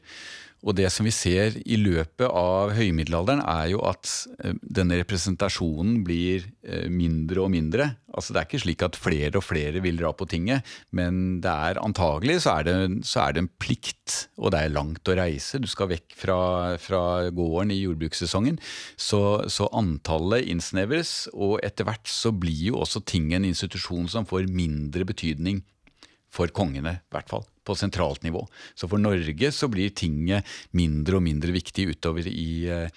Og 0.64 0.76
det 0.78 0.88
som 0.94 1.04
vi 1.08 1.12
ser 1.12 1.58
i 1.68 1.76
løpet 1.80 2.24
av 2.30 2.72
høymiddelalderen, 2.78 3.42
er 3.44 3.74
jo 3.74 3.82
at 3.84 4.08
eh, 4.40 4.56
denne 4.64 5.02
representasjonen 5.02 6.00
blir 6.08 6.46
eh, 6.64 6.88
mindre 6.88 7.44
og 7.44 7.52
mindre. 7.52 7.90
Altså 8.14 8.32
Det 8.32 8.40
er 8.40 8.48
ikke 8.48 8.62
slik 8.64 8.86
at 8.86 9.00
flere 9.00 9.42
og 9.42 9.44
flere 9.44 9.84
vil 9.84 10.00
dra 10.00 10.14
på 10.16 10.28
tinget, 10.32 10.64
men 10.96 11.42
det 11.44 11.52
er 11.52 11.82
antagelig 11.84 12.40
så 12.46 12.56
er 12.60 12.68
det, 12.70 12.78
så 13.10 13.26
er 13.26 13.36
det 13.36 13.44
en 13.44 13.52
plikt, 13.60 14.18
og 14.40 14.54
det 14.56 14.64
er 14.64 14.76
langt 14.76 15.12
å 15.12 15.18
reise. 15.20 15.60
Du 15.60 15.68
skal 15.68 15.92
vekk 15.92 16.16
fra, 16.24 16.40
fra 16.80 17.04
gården 17.28 17.76
i 17.76 17.82
jordbrukssesongen. 17.84 18.62
Så, 18.96 19.22
så 19.52 19.68
antallet 19.76 20.48
innsnevres, 20.54 21.28
og 21.36 21.58
etter 21.66 21.90
hvert 21.90 22.08
så 22.08 22.32
blir 22.32 22.70
jo 22.72 22.80
også 22.86 23.04
tinget 23.04 23.42
en 23.42 23.52
institusjon 23.52 24.08
som 24.12 24.30
får 24.30 24.48
mindre 24.48 25.04
betydning 25.10 25.66
for 26.34 26.50
kongene, 26.56 27.02
i 27.04 27.14
hvert 27.14 27.30
fall 27.30 27.44
på 27.66 27.76
sentralt 27.80 28.24
nivå. 28.26 28.44
Så 28.76 28.90
for 28.92 29.02
Norge 29.02 29.52
så 29.56 29.70
blir 29.72 29.94
tinget 29.96 30.48
mindre 30.76 31.20
og 31.20 31.26
mindre 31.26 31.54
viktig 31.56 31.90
utover 31.94 32.28
i, 32.30 32.68
eh, 32.70 32.90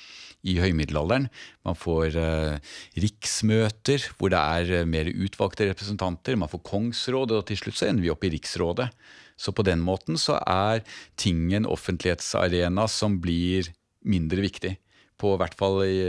i 0.46 0.58
høymiddelalderen. 0.62 1.28
Man 1.66 1.78
får 1.78 2.16
eh, 2.20 2.58
riksmøter 3.02 4.08
hvor 4.16 4.32
det 4.34 4.42
er 4.42 4.72
eh, 4.80 4.88
mer 4.88 5.10
utvalgte 5.10 5.70
representanter. 5.70 6.38
Man 6.38 6.52
får 6.52 6.64
kongsråd, 6.66 7.36
og 7.38 7.46
til 7.48 7.60
slutt 7.60 7.78
så 7.80 7.90
ender 7.90 8.06
vi 8.06 8.12
opp 8.14 8.26
i 8.26 8.32
Riksrådet. 8.34 8.90
Så 9.36 9.52
på 9.52 9.64
den 9.66 9.82
måten 9.84 10.16
så 10.18 10.38
er 10.40 10.82
tinget 11.20 11.60
en 11.60 11.70
offentlighetsarena 11.70 12.86
som 12.88 13.20
blir 13.20 13.68
mindre 14.06 14.40
viktig. 14.44 14.76
På 15.20 15.34
hvert 15.40 15.56
fall 15.56 15.82
i 15.84 16.00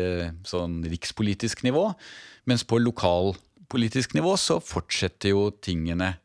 sånn 0.48 0.82
rikspolitisk 0.88 1.64
nivå. 1.68 1.90
Mens 2.48 2.64
på 2.68 2.80
lokalpolitisk 2.80 4.16
nivå 4.16 4.36
så 4.40 4.62
fortsetter 4.64 5.34
jo 5.34 5.50
tingene 5.64 6.16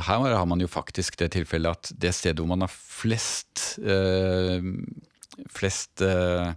her 0.09 0.27
har 0.35 0.49
man 0.51 0.63
jo 0.63 0.71
faktisk 0.71 1.21
det 1.23 1.31
tilfellet 1.37 1.79
at 1.79 1.93
det 1.95 2.15
stedet 2.17 2.43
hvor 2.43 2.51
man 2.51 2.67
har 2.67 2.73
flest 2.73 3.79
eh, 3.79 4.65
flest 5.53 6.03
eh, 6.03 6.53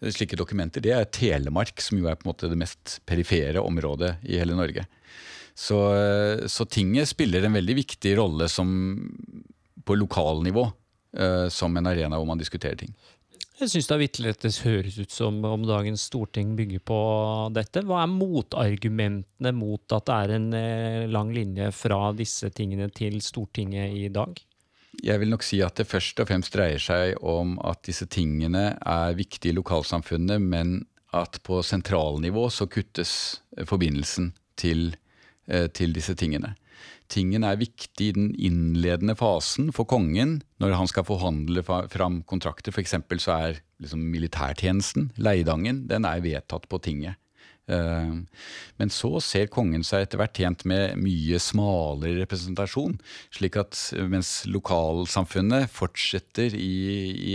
slike 0.00 0.38
dokumenter, 0.38 0.82
det 0.82 0.94
er 0.94 1.08
Telemark, 1.12 1.82
som 1.82 1.98
jo 1.98 2.08
er 2.08 2.16
på 2.16 2.24
en 2.24 2.32
måte 2.32 2.50
det 2.50 2.58
mest 2.58 3.00
perifere 3.08 3.60
området 3.60 4.16
i 4.24 4.38
hele 4.40 4.56
Norge. 4.56 4.86
Så, 5.60 5.76
så 6.48 6.64
tinget 6.64 7.10
spiller 7.10 7.44
en 7.44 7.58
veldig 7.58 7.74
viktig 7.82 8.14
rolle 8.16 8.46
som, 8.48 8.70
på 9.84 9.96
lokalnivå 9.98 10.62
eh, 11.18 11.48
som 11.52 11.76
en 11.76 11.90
arena 11.90 12.16
hvor 12.16 12.28
man 12.30 12.40
diskuterer 12.40 12.78
ting. 12.80 12.94
Jeg 13.60 13.68
syns 13.74 13.90
er 13.92 13.98
vitterlig 14.00 14.30
det 14.40 14.50
høres 14.64 14.94
ut 14.96 15.12
som 15.12 15.36
om 15.44 15.64
dagens 15.68 16.06
storting 16.08 16.54
bygger 16.56 16.80
på 16.80 17.00
dette. 17.52 17.82
Hva 17.84 17.98
er 18.06 18.08
motargumentene 18.08 19.52
mot 19.52 19.92
at 19.92 20.06
det 20.08 20.14
er 20.16 20.32
en 20.38 20.46
eh, 20.56 21.08
lang 21.12 21.34
linje 21.36 21.66
fra 21.76 21.98
disse 22.16 22.48
tingene 22.56 22.88
til 22.96 23.18
Stortinget 23.20 23.92
i 23.98 24.08
dag? 24.08 24.32
Jeg 25.04 25.20
vil 25.20 25.32
nok 25.34 25.44
si 25.44 25.60
at 25.60 25.76
det 25.76 25.90
først 25.90 26.22
og 26.24 26.30
fremst 26.30 26.56
dreier 26.56 26.80
seg 26.80 27.20
om 27.20 27.58
at 27.68 27.84
disse 27.84 28.08
tingene 28.08 28.78
er 28.80 29.18
viktige 29.18 29.52
i 29.52 29.58
lokalsamfunnet, 29.58 30.40
men 30.40 30.80
at 31.12 31.36
på 31.44 31.60
sentralnivå 31.60 32.48
så 32.48 32.64
kuttes 32.70 33.12
forbindelsen 33.68 34.32
til, 34.56 34.94
eh, 34.94 34.98
til 35.74 35.94
disse 35.96 36.14
tingene 36.14 36.54
tingen 37.10 37.44
er 37.46 37.58
viktig 37.60 38.06
i 38.06 38.14
den 38.16 38.30
innledende 38.38 39.16
fasen 39.18 39.70
for 39.74 39.88
kongen 39.90 40.38
når 40.62 40.76
han 40.78 40.90
skal 40.90 41.06
forhandle 41.08 41.64
fram 41.64 42.20
kontrakter. 42.28 42.72
F.eks. 42.74 42.96
så 43.24 43.36
er 43.36 43.60
liksom 43.82 44.04
militærtjenesten, 44.12 45.10
Leidangen, 45.18 45.86
den 45.90 46.06
er 46.08 46.22
vedtatt 46.24 46.68
på 46.70 46.80
tinget. 46.82 47.18
Eh, 47.70 48.14
men 48.80 48.92
så 48.92 49.10
ser 49.22 49.50
kongen 49.52 49.84
seg 49.86 50.06
etter 50.06 50.20
hvert 50.20 50.36
tjent 50.36 50.64
med 50.68 50.96
mye 51.00 51.38
smalere 51.42 52.22
representasjon. 52.22 52.96
slik 53.34 53.58
at 53.60 53.78
mens 54.10 54.42
lokalsamfunnet 54.50 55.70
fortsetter 55.70 56.56
i, 56.56 56.74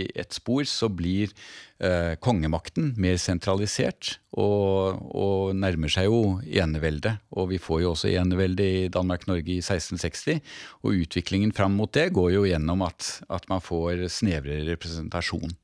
ett 0.14 0.36
spor, 0.36 0.64
så 0.68 0.90
blir 0.92 1.32
eh, 1.80 2.14
kongemakten 2.22 2.92
mer 3.00 3.18
sentralisert 3.20 4.16
og, 4.36 5.00
og, 5.14 5.54
nærmer 5.56 5.92
seg 5.92 6.10
jo 6.10 6.38
eneveldet. 6.44 7.22
Og 7.36 7.52
vi 7.54 7.60
får 7.62 7.84
jo 7.84 7.92
også 7.94 8.12
enevelde 8.12 8.66
i 8.66 8.88
Danmark-Norge 8.92 9.56
i 9.56 9.62
1660. 9.62 10.42
Og 10.84 11.06
utviklingen 11.06 11.54
fram 11.56 11.78
mot 11.78 11.92
det 11.92 12.10
går 12.16 12.34
jo 12.36 12.48
gjennom 12.48 12.84
at, 12.86 13.20
at 13.32 13.48
man 13.52 13.64
får 13.64 14.08
snevrere 14.12 14.66
representasjon. 14.74 15.54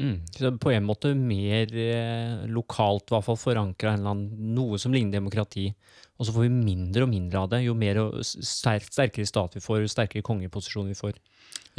Mm. 0.00 0.22
Så 0.32 0.52
på 0.58 0.72
en 0.72 0.86
måte 0.88 1.12
mer 1.14 1.72
eh, 1.76 2.46
lokalt, 2.48 3.10
i 3.10 3.14
hvert 3.14 3.26
fall 3.26 3.40
forankra 3.40 3.96
noe 4.00 4.80
som 4.80 4.94
ligner 4.94 5.18
demokrati. 5.18 5.68
Og 6.18 6.26
så 6.26 6.34
får 6.34 6.46
vi 6.46 6.54
mindre 6.54 7.04
og 7.04 7.12
mindre 7.12 7.42
av 7.42 7.50
det 7.52 7.62
jo 7.64 7.74
mer 7.76 8.00
og 8.02 8.20
sterkere 8.22 9.26
stat 9.28 9.56
vi 9.58 9.64
får, 9.64 9.82
jo 9.82 9.92
sterkere 9.92 10.26
kongeposisjon 10.26 10.90
vi 10.92 10.98
får. 10.98 11.18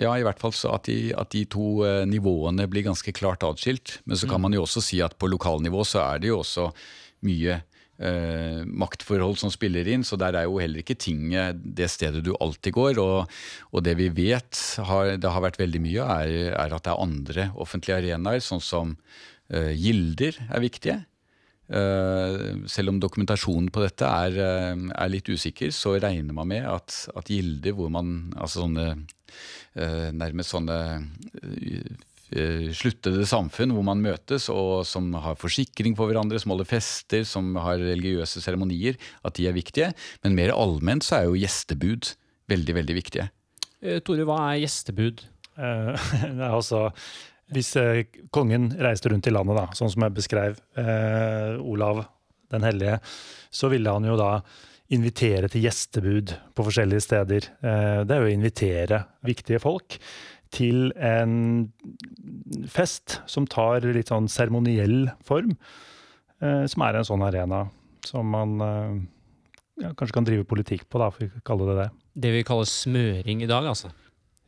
Ja, 0.01 0.13
i 0.17 0.25
hvert 0.25 0.41
fall 0.41 0.53
så 0.57 0.73
at 0.73 0.87
de, 0.89 1.13
at 1.17 1.33
de 1.33 1.43
to 1.49 1.83
eh, 1.85 2.03
nivåene 2.09 2.65
blir 2.69 2.85
ganske 2.87 3.13
klart 3.15 3.45
atskilt. 3.45 3.99
Men 4.05 4.19
så 4.19 4.29
kan 4.29 4.41
mm. 4.41 4.47
man 4.47 4.57
jo 4.57 4.65
også 4.65 4.83
si 4.83 5.01
at 5.05 5.17
på 5.17 5.29
lokalnivå 5.31 5.85
så 5.87 6.03
er 6.07 6.23
det 6.23 6.33
jo 6.33 6.41
også 6.41 6.69
mye 7.27 7.61
eh, 8.03 8.63
maktforhold 8.67 9.39
som 9.39 9.51
spiller 9.53 9.87
inn, 9.89 10.03
så 10.07 10.17
der 10.19 10.37
er 10.37 10.47
jo 10.47 10.59
heller 10.61 10.83
ikke 10.83 10.97
tinget 10.99 11.61
det 11.63 11.89
stedet 11.91 12.23
du 12.25 12.33
alltid 12.35 12.75
går. 12.75 12.99
Og, 13.03 13.31
og 13.71 13.85
det 13.85 13.95
vi 13.99 14.09
vet 14.13 14.59
har, 14.89 15.15
det 15.17 15.33
har 15.35 15.45
vært 15.45 15.61
veldig 15.61 15.81
mye, 15.83 16.09
er, 16.19 16.35
er, 16.51 16.75
at 16.75 16.85
det 16.85 16.93
er 16.93 17.07
andre 17.07 17.47
offentlige 17.55 18.01
arenaer, 18.01 18.43
sånn 18.43 18.63
som 18.63 18.95
eh, 19.53 19.73
gilder 19.77 20.39
er 20.49 20.63
viktige. 20.63 20.99
Uh, 21.73 22.67
selv 22.67 22.91
om 22.91 22.97
dokumentasjonen 22.99 23.69
på 23.73 23.81
dette 23.85 24.03
er, 24.05 24.35
uh, 24.35 24.81
er, 24.91 25.09
litt 25.09 25.29
usikker, 25.31 25.71
så 25.71 25.95
regner 25.95 26.35
man 26.35 26.49
med 26.51 26.67
at, 26.67 26.97
at 27.15 27.31
gilder 27.31 27.71
hvor 27.77 27.87
man 27.89 28.33
Altså 28.35 28.65
sånne 28.65 28.87
uh, 28.99 30.09
nærmest 30.11 30.51
sånne 30.53 30.77
sluttede 32.73 33.25
samfunn 33.29 33.73
hvor 33.75 33.85
man 33.85 34.01
møtes, 34.03 34.49
og 34.51 34.85
som 34.89 35.11
har 35.21 35.37
forsikring 35.39 35.97
for 35.97 36.09
hverandre, 36.09 36.39
som 36.41 36.53
holder 36.53 36.69
fester, 36.69 37.25
som 37.27 37.51
har 37.61 37.81
religiøse 37.81 38.41
seremonier, 38.43 38.97
at 39.23 39.37
de 39.37 39.47
er 39.49 39.57
viktige. 39.57 39.91
Men 40.25 40.37
mer 40.37 40.55
allment 40.55 41.05
så 41.05 41.19
er 41.19 41.27
jo 41.27 41.37
gjestebud 41.37 42.13
veldig, 42.51 42.77
veldig 42.79 42.97
viktige. 42.97 43.29
Eh, 43.83 44.01
Tore, 44.05 44.25
hva 44.27 44.39
er 44.49 44.63
gjestebud? 44.63 45.23
Eh, 45.57 46.09
det 46.37 46.41
er 46.41 46.49
altså 46.49 46.89
hvis 47.53 47.75
kongen 48.33 48.71
reiste 48.81 49.11
rundt 49.11 49.27
i 49.29 49.33
landet, 49.33 49.57
da, 49.59 49.67
sånn 49.77 49.91
som 49.93 50.05
jeg 50.05 50.15
beskrev, 50.15 50.59
eh, 50.79 51.59
Olav 51.61 52.05
den 52.53 52.65
hellige, 52.65 52.99
så 53.53 53.69
ville 53.73 53.93
han 53.93 54.05
jo 54.07 54.17
da 54.19 54.37
invitere 54.93 55.49
til 55.49 55.65
gjestebud 55.65 56.33
på 56.53 56.65
forskjellige 56.67 57.05
steder. 57.05 57.49
Eh, 57.63 57.99
det 58.05 58.13
er 58.13 58.21
jo 58.21 58.29
å 58.29 58.33
invitere 58.33 59.01
viktige 59.25 59.61
folk 59.63 59.97
til 60.53 60.91
en 60.95 61.71
fest 62.69 63.19
som 63.29 63.47
tar 63.49 63.85
litt 63.95 64.11
sånn 64.13 64.29
seremoniell 64.31 65.09
form. 65.25 65.55
Eh, 66.43 66.65
som 66.69 66.85
er 66.85 66.99
en 66.99 67.07
sånn 67.07 67.25
arena 67.25 67.65
som 68.03 68.27
man 68.27 68.55
eh, 68.61 68.95
ja, 69.83 69.93
kanskje 69.97 70.17
kan 70.17 70.27
drive 70.27 70.47
politikk 70.49 70.85
på, 70.91 71.01
da, 71.01 71.09
for 71.13 71.27
å 71.27 71.43
kalle 71.47 71.69
det 71.71 71.79
det. 71.79 71.89
Det 72.25 72.31
vi 72.35 72.45
kaller 72.47 72.69
smøring 72.69 73.43
i 73.45 73.49
dag, 73.49 73.67
altså? 73.71 73.91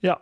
Ja. 0.06 0.18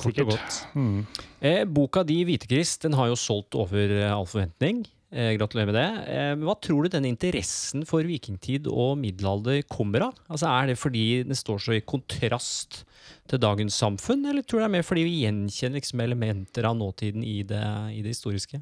Kort 0.00 0.20
og 0.22 0.30
godt. 0.32 0.60
Mm. 0.72 1.00
Eh, 1.44 1.62
boka 1.68 2.04
di, 2.08 2.22
'Hvitekrist', 2.24 2.86
den 2.86 2.96
har 2.96 3.10
jo 3.10 3.18
solgt 3.20 3.54
over 3.58 3.90
eh, 3.98 4.08
all 4.08 4.24
forventning. 4.24 4.86
Eh, 5.14 5.36
gratulerer 5.38 5.68
med 5.70 5.76
det. 5.78 5.90
Eh, 6.10 6.32
hva 6.42 6.56
tror 6.58 6.84
du 6.84 6.90
denne 6.90 7.06
interessen 7.06 7.84
for 7.86 8.02
vikingtid 8.02 8.66
og 8.66 8.96
middelalder 8.98 9.60
kommer 9.70 10.08
av? 10.08 10.16
Altså 10.26 10.48
Er 10.50 10.66
det 10.66 10.80
fordi 10.80 11.22
den 11.22 11.38
står 11.38 11.60
så 11.62 11.76
i 11.76 11.84
kontrast 11.86 12.80
til 13.30 13.38
dagens 13.38 13.78
samfunn, 13.78 14.26
eller 14.26 14.42
tror 14.42 14.58
du 14.58 14.64
det 14.64 14.66
er 14.66 14.74
mer 14.74 14.88
fordi 14.88 15.04
vi 15.06 15.20
gjenkjenner 15.22 15.78
liksom 15.78 16.02
elementer 16.02 16.66
av 16.66 16.74
nåtiden 16.80 17.22
i 17.22 17.44
det, 17.46 17.62
i 17.94 18.02
det 18.02 18.16
historiske? 18.16 18.58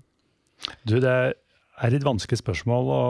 Du, 0.84 1.00
det 1.00 1.08
er 1.08 1.96
et 1.96 2.04
vanskelig 2.04 2.42
spørsmål 2.42 2.92
å 2.92 3.02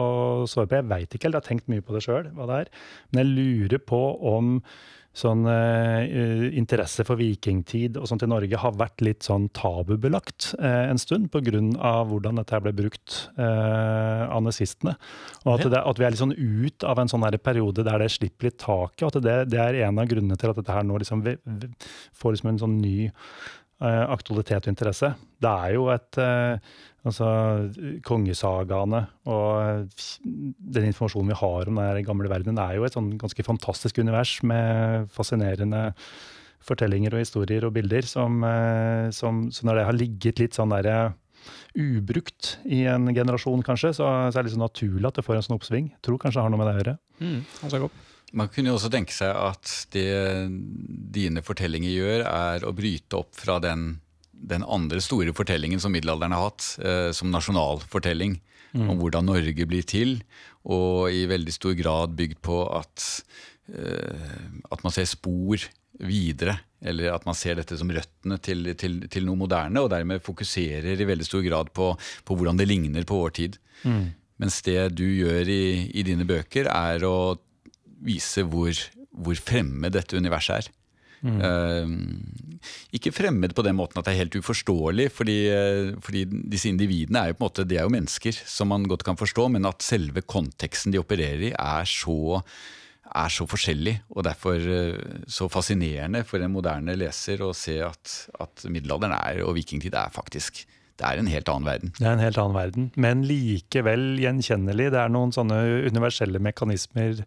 svare 0.47 0.69
på. 0.71 0.79
Jeg 0.79 0.91
veit 0.93 1.11
ikke 1.11 1.27
helt, 1.27 1.35
jeg 1.35 1.43
har 1.43 1.49
tenkt 1.49 1.67
mye 1.67 1.83
på 1.83 1.97
det 1.97 2.05
sjøl. 2.07 2.31
Men 2.31 3.19
jeg 3.19 3.33
lurer 3.33 3.83
på 3.83 4.01
om 4.23 4.61
sånn 5.13 5.45
uh, 5.45 6.49
interesse 6.57 7.05
for 7.05 7.19
vikingtid 7.19 7.99
og 7.99 8.07
sånt 8.09 8.25
i 8.25 8.29
Norge 8.29 8.57
har 8.57 8.73
vært 8.79 9.03
litt 9.05 9.25
sånn 9.27 9.45
tabubelagt 9.53 10.49
uh, 10.57 10.89
en 10.89 11.01
stund 11.01 11.29
pga. 11.33 11.61
hvordan 12.09 12.41
dette 12.41 12.61
ble 12.65 12.73
brukt 12.73 13.17
uh, 13.37 14.25
av 14.25 14.41
nazistene. 14.45 14.95
Og 15.45 15.53
at, 15.55 15.67
det, 15.69 15.81
at, 15.81 15.99
vi 16.01 16.07
er 16.07 16.15
litt 16.15 16.23
sånn 16.23 16.33
ut 16.33 16.87
av 16.89 17.03
en 17.03 17.11
sånn 17.11 17.27
periode 17.45 17.85
der 17.85 18.01
det 18.01 18.09
slipper 18.13 18.49
litt 18.49 18.57
taket. 18.61 19.05
Og 19.05 19.11
at 19.11 19.21
det, 19.21 19.37
det, 19.53 19.61
er 19.61 19.83
en 19.85 20.01
av 20.01 20.09
grunnene 20.09 20.39
til 20.39 20.49
at 20.49 20.57
dette 20.57 20.73
her 20.73 20.87
nå 20.87 20.97
liksom 20.97 21.21
vi, 21.25 21.37
vi 21.45 21.69
får 22.17 22.35
liksom 22.35 22.53
en 22.53 22.63
sånn 22.65 22.81
ny 22.81 22.97
aktualitet 23.83 24.63
og 24.63 24.71
interesse. 24.71 25.09
Det 25.43 25.49
er 25.51 25.73
jo 25.75 25.89
et 25.91 26.17
Altså 27.03 27.27
kongesagaene 28.07 29.01
og 29.27 29.89
den 30.23 30.85
informasjonen 30.87 31.33
vi 31.33 31.39
har 31.41 31.67
om 31.67 31.81
den 31.81 32.05
gamle 32.07 32.31
verdenen, 32.31 32.61
er 32.63 32.77
jo 32.77 32.85
et 32.87 32.95
sånn 32.95 33.09
ganske 33.19 33.43
fantastisk 33.43 33.99
univers 33.99 34.37
med 34.47 35.09
fascinerende 35.11 35.89
fortellinger 36.63 37.17
og 37.17 37.25
historier 37.25 37.67
og 37.67 37.73
bilder 37.75 38.07
som, 38.07 38.39
eh, 38.47 39.09
som 39.11 39.49
Så 39.51 39.67
når 39.67 39.75
det 39.75 39.85
har 39.89 39.99
ligget 39.99 40.39
litt 40.39 40.55
sånn 40.55 40.71
derre 40.71 41.13
ubrukt 41.75 42.57
i 42.63 42.85
en 42.87 43.09
generasjon, 43.11 43.63
kanskje. 43.65 43.93
Så, 43.97 44.05
så 44.05 44.37
er 44.39 44.43
det 44.43 44.51
liksom 44.51 44.63
naturlig 44.63 45.09
at 45.09 45.19
det 45.19 45.25
får 45.25 45.39
en 45.39 45.45
sånn 45.47 45.57
oppsving. 45.57 45.91
Tror 46.05 46.19
kanskje 46.21 46.39
det 46.39 46.45
har 46.45 46.53
noe 46.53 46.61
med 46.61 46.69
det 46.69 46.73
å 46.73 46.81
gjøre. 46.81 46.95
Mm, 47.19 47.39
Man 48.33 48.49
kunne 48.49 48.71
jo 48.71 48.77
også 48.79 48.89
tenke 48.93 49.13
seg 49.13 49.35
at 49.37 49.73
det 49.93 50.07
dine 51.13 51.43
fortellinger 51.45 51.91
gjør, 51.93 52.23
er 52.29 52.65
å 52.65 52.73
bryte 52.73 53.19
opp 53.19 53.35
fra 53.37 53.59
den, 53.61 53.99
den 54.43 54.65
andre 54.67 54.99
store 55.03 55.33
fortellingen 55.35 55.81
som 55.81 55.93
middelalderen 55.95 56.35
har 56.35 56.49
hatt, 56.49 56.65
eh, 56.83 57.11
som 57.15 57.31
nasjonalfortelling. 57.31 58.39
Mm. 58.73 58.87
Om 58.89 58.97
hvordan 58.97 59.27
Norge 59.29 59.67
blir 59.69 59.85
til, 59.85 60.17
og 60.65 61.13
i 61.13 61.27
veldig 61.29 61.53
stor 61.53 61.75
grad 61.77 62.15
bygd 62.17 62.39
på 62.41 62.63
at, 62.73 63.03
eh, 63.69 64.33
at 64.71 64.83
man 64.83 64.95
ser 64.95 65.05
spor 65.05 65.61
videre. 66.01 66.57
Eller 66.81 67.13
at 67.13 67.25
man 67.27 67.37
ser 67.37 67.55
dette 67.59 67.77
som 67.79 67.91
røttene 67.93 68.39
til, 68.43 68.73
til, 68.75 68.97
til, 69.07 69.27
noe 69.27 69.39
moderne, 69.39 69.83
og 69.83 69.91
dermed 69.93 70.23
fokuserer 70.25 70.99
i 70.99 71.07
veldig 71.07 71.27
stor 71.27 71.45
grad 71.45 71.71
på, 71.71 71.93
på 72.25 72.35
hvordan 72.35 72.59
det 72.59 72.67
ligner 72.67 73.05
på 73.07 73.21
vår 73.21 73.35
tid. 73.37 73.59
Mm. 73.85 74.11
Mens 74.41 74.59
det 74.65 74.95
du 74.97 75.05
gjør 75.05 75.47
i, 75.47 75.63
i, 75.93 76.03
dine 76.03 76.25
bøker, 76.27 76.67
er 76.67 77.05
å 77.07 77.37
vise 78.03 78.43
hvor, 78.49 78.73
hvor 79.13 79.39
fremme 79.39 79.93
dette 79.93 80.17
universet 80.17 80.63
er. 80.63 80.71
Mm. 81.23 81.39
Uh, 81.39 82.67
ikke 82.95 83.13
fremmed 83.15 83.55
på 83.55 83.63
den 83.63 83.77
måten 83.77 83.99
at 83.99 84.07
det 84.07 84.13
er 84.13 84.21
helt 84.25 84.37
uforståelig, 84.41 85.07
fordi, 85.15 85.37
uh, 85.55 85.95
fordi, 86.03 86.25
disse 86.51 86.67
individene 86.71 87.21
er 87.21 87.31
jo 87.31 87.39
på 87.39 87.45
en 87.45 87.47
måte, 87.47 87.67
de 87.67 87.79
er 87.79 87.87
jo 87.87 87.95
mennesker 87.95 88.35
som 88.43 88.71
man 88.73 88.87
godt 88.91 89.05
kan 89.07 89.19
forstå, 89.19 89.47
men 89.55 89.69
at 89.69 89.85
selve 89.85 90.25
konteksten 90.27 90.93
de 90.93 91.01
opererer 91.01 91.49
i, 91.49 91.55
er 91.55 91.87
så 91.89 92.43
er 93.13 93.33
så 93.33 93.45
forskjellig, 93.49 93.97
og 94.15 94.25
derfor 94.25 94.57
eh, 94.57 95.17
så 95.29 95.49
fascinerende 95.51 96.23
for 96.25 96.41
en 96.41 96.53
moderne 96.53 96.95
leser 96.97 97.43
å 97.45 97.51
se 97.57 97.75
at, 97.85 98.13
at 98.41 98.63
middelalderen 98.65 99.15
er, 99.17 99.43
og 99.45 99.57
vikingtid 99.59 99.93
er 99.97 100.13
faktisk 100.13 100.65
det 101.01 101.07
er 101.09 101.19
en 101.19 101.27
helt 101.27 101.49
annen 101.49 101.65
verden. 101.65 101.91
Det 101.97 102.05
er 102.05 102.13
en 102.13 102.21
helt 102.21 102.37
annen 102.37 102.55
verden, 102.55 102.89
men 103.01 103.23
likevel 103.25 104.03
gjenkjennelig. 104.21 104.91
Det 104.93 104.99
er 105.01 105.09
noen 105.11 105.33
sånne 105.33 105.57
universelle 105.89 106.37
mekanismer 106.43 107.23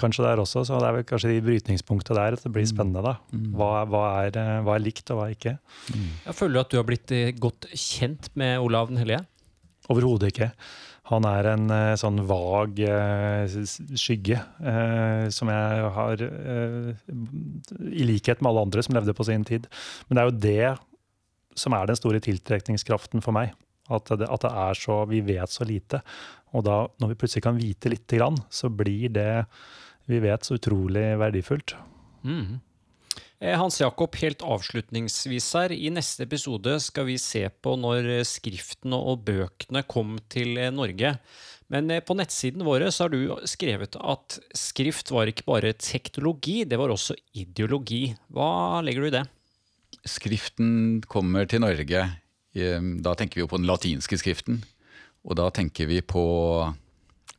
kanskje 0.00 0.24
der 0.26 0.42
også, 0.42 0.64
så 0.68 0.80
det 0.80 0.88
er 0.88 0.96
vel 0.98 1.06
kanskje 1.08 1.32
de 1.32 1.44
brytningspunktet 1.44 2.16
der 2.18 2.36
at 2.36 2.42
det 2.44 2.52
blir 2.54 2.66
mm. 2.66 2.72
spennende. 2.72 3.04
da. 3.04 3.14
Mm. 3.32 3.46
Hva, 3.58 3.70
hva, 3.90 4.02
er, 4.24 4.40
eh, 4.40 4.58
hva 4.66 4.76
er, 4.76 4.84
likt, 4.84 5.10
og 5.12 5.20
hva 5.20 5.28
er 5.28 5.38
ikke? 5.38 5.56
Mm. 5.92 6.10
Jeg 6.26 6.38
føler 6.40 6.62
at 6.62 6.72
du 6.72 6.80
har 6.80 6.88
blitt 6.88 7.14
eh, 7.16 7.32
godt 7.36 7.70
kjent 7.72 8.30
med 8.38 8.58
Olav 8.64 8.92
den 8.92 9.00
hellige? 9.02 9.22
Overhodet 9.92 10.32
ikke. 10.32 10.50
Han 11.06 11.26
er 11.28 11.52
en 11.52 11.70
eh, 11.70 11.92
sånn 12.00 12.18
vag 12.26 12.80
eh, 12.82 13.58
skygge 13.94 14.40
eh, 14.42 15.26
som 15.30 15.52
jeg 15.52 15.92
har 15.98 16.24
I 16.26 18.08
likhet 18.08 18.42
med 18.42 18.50
alle 18.50 18.64
andre 18.66 18.82
som 18.82 18.96
levde 18.96 19.14
på 19.14 19.26
sin 19.28 19.46
tid. 19.46 19.68
Men 20.08 20.18
det 20.18 20.22
er 20.22 20.30
jo 20.30 20.42
det 20.46 20.74
som 21.56 21.76
er 21.76 21.86
den 21.88 21.98
store 21.98 22.20
tiltrekningskraften 22.24 23.22
for 23.24 23.36
meg. 23.36 23.54
At 23.86 24.10
det, 24.18 24.26
at 24.26 24.42
det 24.42 24.50
er 24.50 24.78
så 24.78 25.04
Vi 25.06 25.22
vet 25.22 25.52
så 25.52 25.64
lite. 25.64 26.02
Og 26.56 26.64
da, 26.66 26.84
når 27.00 27.12
vi 27.12 27.18
plutselig 27.20 27.44
kan 27.46 27.58
vite 27.58 27.92
lite 27.92 28.18
grann, 28.18 28.38
så 28.50 28.70
blir 28.72 29.12
det 29.14 29.46
vi 30.06 30.22
vet, 30.22 30.46
så 30.46 30.56
utrolig 30.58 31.04
verdifullt. 31.20 31.76
Mm. 32.26 32.58
Eh, 33.38 33.58
Hans 33.58 33.80
Jakob, 33.80 34.16
helt 34.16 34.42
avslutningsvis 34.42 35.50
her. 35.58 35.72
I 35.74 35.90
neste 35.92 36.24
episode 36.24 36.78
skal 36.80 37.08
vi 37.10 37.18
se 37.20 37.44
på 37.50 37.74
når 37.76 38.08
skriftene 38.28 38.96
og 38.96 39.26
bøkene 39.26 39.82
kom 39.88 40.16
til 40.32 40.56
eh, 40.56 40.72
Norge. 40.72 41.16
Men 41.72 41.90
eh, 41.92 42.04
på 42.04 42.16
nettsiden 42.16 42.64
våre 42.64 42.88
så 42.94 43.04
har 43.04 43.12
du 43.12 43.34
skrevet 43.48 43.98
at 44.00 44.38
skrift 44.56 45.12
var 45.12 45.28
ikke 45.28 45.48
bare 45.50 45.74
teknologi, 45.76 46.62
det 46.64 46.80
var 46.80 46.94
også 46.94 47.18
ideologi. 47.36 48.08
Hva 48.32 48.80
legger 48.86 49.04
du 49.04 49.10
i 49.10 49.16
det? 49.18 49.26
Skriften 50.06 51.02
kommer 51.10 51.48
til 51.50 51.64
Norge. 51.64 52.06
Da 52.56 53.12
tenker 53.18 53.36
vi 53.36 53.42
jo 53.42 53.50
på 53.50 53.58
den 53.58 53.68
latinske 53.68 54.16
skriften. 54.16 54.62
Og 55.26 55.34
da 55.36 55.50
tenker 55.52 55.90
vi 55.90 55.98
på 56.00 56.22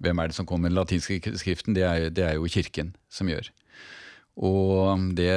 Hvem 0.03 0.19
er 0.19 0.29
det 0.29 0.38
som 0.38 0.47
kommer 0.47 0.67
med 0.67 0.75
den 0.75 0.79
latinske 0.81 1.38
skriften? 1.39 1.75
Det 1.77 1.86
er, 1.86 2.10
det 2.13 2.25
er 2.25 2.36
jo 2.38 2.49
Kirken 2.51 2.93
som 3.10 3.29
gjør. 3.31 3.49
Og 4.38 5.01
det, 5.17 5.31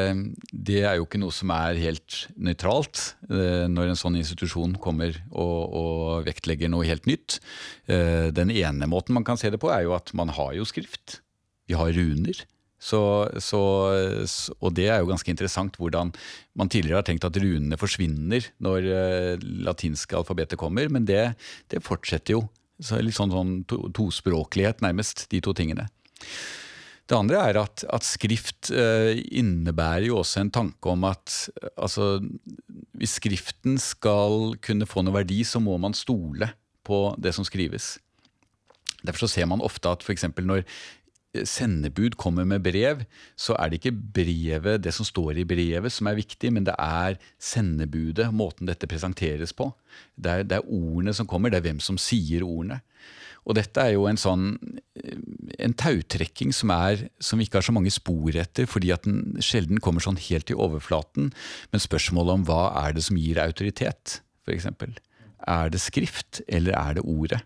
det, 0.53 0.83
er 0.85 0.99
jo 0.99 1.07
ikke 1.07 1.23
noe 1.23 1.33
som 1.33 1.53
er 1.55 1.79
helt 1.81 2.27
nøytralt 2.37 3.15
eh, 3.33 3.65
når 3.73 3.95
en 3.95 3.99
sånn 3.99 4.19
institusjon 4.21 4.77
kommer 4.83 5.17
og, 5.31 5.61
og, 5.73 6.03
vektlegger 6.27 6.69
noe 6.69 6.85
helt 6.85 7.09
nytt. 7.09 7.39
Eh, 7.89 8.29
den 8.37 8.53
ene 8.53 8.89
måten 8.91 9.17
man 9.17 9.25
kan 9.25 9.41
se 9.41 9.49
det 9.53 9.61
på, 9.63 9.73
er 9.73 9.87
jo 9.87 9.97
at 9.97 10.13
man 10.13 10.33
har 10.37 10.53
jo 10.59 10.69
skrift. 10.69 11.23
Vi 11.65 11.79
har 11.81 11.95
runer. 11.97 12.45
Så, 12.81 13.01
så, 13.45 13.61
og 14.57 14.71
det 14.77 14.87
er 14.89 15.03
jo 15.03 15.11
ganske 15.11 15.29
interessant 15.29 15.77
hvordan 15.77 16.15
man 16.57 16.71
tidligere 16.73 17.03
har 17.03 17.09
tenkt 17.09 17.27
at 17.29 17.37
runene 17.37 17.77
forsvinner 17.77 18.47
når 18.65 18.87
uh, 18.89 19.43
latinske 19.69 20.17
alfabetet 20.17 20.57
kommer, 20.61 20.89
men 20.89 21.05
det, 21.05 21.35
det 21.69 21.83
fortsetter 21.85 22.39
jo. 22.39 22.47
Så 22.81 23.01
litt 23.03 23.17
sånn, 23.17 23.33
sånn 23.35 23.55
to, 23.69 23.83
tospråklighet, 23.97 24.81
nærmest, 24.85 25.27
de 25.33 25.43
to 25.45 25.55
tingene. 25.57 25.89
Det 27.11 27.19
andre 27.19 27.41
er 27.51 27.59
at, 27.59 27.83
at 27.91 28.07
skrift 28.07 28.71
eh, 28.71 29.19
innebærer 29.35 30.07
jo 30.07 30.21
også 30.21 30.45
en 30.45 30.53
tanke 30.55 30.93
om 30.93 31.09
at 31.09 31.35
altså, 31.75 32.21
hvis 32.95 33.17
skriften 33.19 33.81
skal 33.83 34.55
kunne 34.63 34.87
få 34.87 35.03
noe 35.03 35.19
verdi, 35.19 35.41
så 35.43 35.59
må 35.63 35.75
man 35.83 35.97
stole 35.99 36.53
på 36.87 37.03
det 37.19 37.35
som 37.35 37.47
skrives. 37.47 37.97
Derfor 39.03 39.25
så 39.25 39.33
ser 39.33 39.49
man 39.51 39.65
ofte 39.65 39.91
at 39.91 40.05
f.eks. 40.05 40.29
når 40.39 40.63
sendebud 41.47 42.17
kommer 42.19 42.47
med 42.49 42.63
brev, 42.65 43.05
så 43.39 43.55
er 43.59 43.71
det 43.71 43.81
ikke 43.81 43.97
brevet, 44.19 44.83
det 44.83 44.93
som 44.97 45.07
står 45.07 45.39
i 45.41 45.47
brevet, 45.49 45.93
som 45.95 46.11
er 46.11 46.19
viktig, 46.19 46.51
men 46.53 46.67
det 46.67 46.75
er 46.75 47.19
sendebudet, 47.39 48.33
måten 48.35 48.71
dette 48.71 48.89
presenteres 48.91 49.55
på. 49.57 49.71
Det 50.17 50.31
er, 50.33 50.47
det 50.47 50.59
er 50.59 50.71
ordene 50.71 51.15
som 51.15 51.29
kommer, 51.31 51.53
det 51.53 51.61
er 51.61 51.69
hvem 51.69 51.83
som 51.85 52.01
sier 52.01 52.47
ordene. 52.47 52.81
Og 53.49 53.57
dette 53.57 53.83
er 53.83 53.95
jo 53.95 54.05
en 54.09 54.21
sånn 54.21 54.51
en 55.61 55.75
tautrekking 55.79 56.53
som, 56.55 56.73
er, 56.75 57.07
som 57.23 57.41
vi 57.41 57.47
ikke 57.49 57.61
har 57.61 57.67
så 57.67 57.75
mange 57.75 57.93
spor 57.95 58.37
etter, 58.37 58.69
fordi 58.69 58.93
at 58.95 59.07
den 59.07 59.41
sjelden 59.45 59.81
kommer 59.83 60.05
sånn 60.05 60.21
helt 60.21 60.51
til 60.51 60.61
overflaten. 60.61 61.31
Men 61.73 61.83
spørsmålet 61.83 62.37
om 62.37 62.49
hva 62.49 62.63
er 62.85 62.97
det 62.97 63.07
som 63.07 63.19
gir 63.21 63.41
autoritet, 63.43 64.21
f.eks. 64.45 64.69
Er 65.49 65.73
det 65.73 65.81
skrift, 65.81 66.43
eller 66.49 66.77
er 66.77 66.99
det 66.99 67.07
ordet? 67.09 67.41